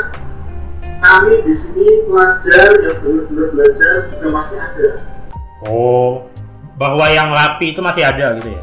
[1.02, 4.88] kami di sini pelajar yang benar-benar belajar juga masih ada.
[5.66, 6.30] Oh,
[6.78, 8.62] bahwa yang rapi itu masih ada gitu ya?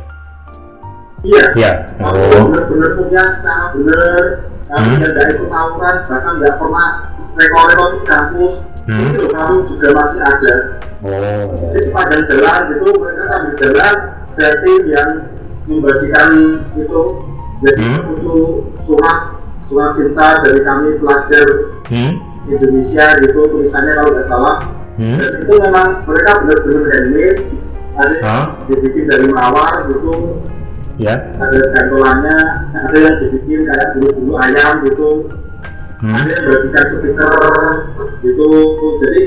[1.20, 1.72] Iya, Ya.
[2.00, 2.48] Aku Oh.
[2.48, 4.24] benar-benar punya secara benar
[4.72, 5.02] kami Hmm.
[5.04, 6.90] tidak ikut tawuran bahkan nggak pernah
[7.36, 8.54] rekor-rekor di kampus
[8.88, 9.12] Hmm.
[9.12, 10.56] itu kami juga masih ada
[11.04, 11.44] Oh.
[11.76, 13.96] jadi sepanjang jalan itu mereka sambil jalan
[14.32, 15.12] ada tim yang
[15.68, 16.30] membagikan
[16.80, 17.02] itu
[17.60, 18.64] jadi Hmm.
[18.88, 19.20] surat
[19.68, 21.48] surat cinta dari kami pelajar
[21.90, 22.14] Hmm?
[22.48, 24.58] Indonesia gitu tulisannya kalau nggak salah
[25.00, 25.16] Hmm?
[25.16, 27.40] dan itu memang mereka benar-benar handmade
[27.96, 28.46] ada yang Hah?
[28.68, 30.14] dibikin dari mawar gitu
[31.00, 31.16] Ya.
[31.40, 32.38] ada gantolannya,
[32.76, 35.32] ada yang dibikin kayak bulu-bulu ayam gitu,
[36.04, 36.12] Hmm?
[36.12, 37.32] ada yang bagikan stiker
[38.20, 38.48] gitu.
[39.00, 39.22] Jadi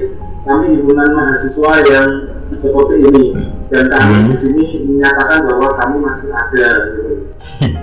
[0.44, 2.08] kami himpunan mahasiswa yang
[2.52, 3.24] seperti ini
[3.72, 4.28] dan kami Hmm.
[4.28, 7.12] di sini menyatakan bahwa kami masih ada gitu.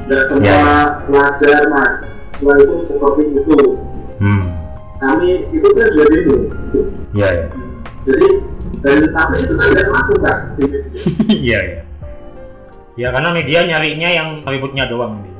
[0.05, 1.01] Dan semua Ya.
[1.09, 3.57] pelajar mahasiswa itu seperti itu.
[4.21, 4.58] Hmm.
[4.99, 6.35] Kami itu kan juga demo.
[6.35, 6.79] gitu.
[7.15, 7.45] Ya, ya.
[8.03, 8.29] Jadi
[8.79, 10.37] dan tapi itu kan tidak melakukan.
[11.31, 11.81] Iya, ya.
[12.99, 15.39] Ya karena media nyarinya yang ributnya doang gitu.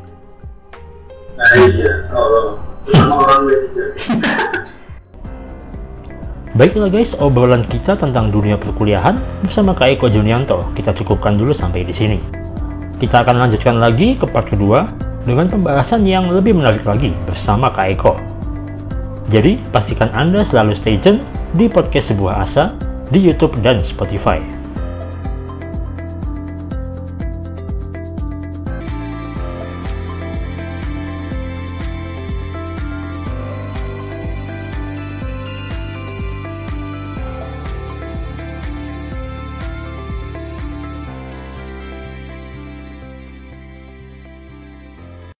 [1.36, 3.86] Nah iya, kalau sama orang Media.
[6.55, 11.84] Baiklah guys, obrolan kita tentang dunia perkuliahan bersama Kak Eko Junianto kita cukupkan dulu sampai
[11.84, 12.20] di sini.
[12.99, 14.84] Kita akan lanjutkan lagi ke part kedua
[15.24, 18.39] dengan pembahasan yang lebih menarik lagi bersama Kak Eko.
[19.30, 21.22] Jadi, pastikan Anda selalu stay tune
[21.54, 22.74] di podcast Sebuah Asa
[23.14, 24.59] di YouTube dan Spotify.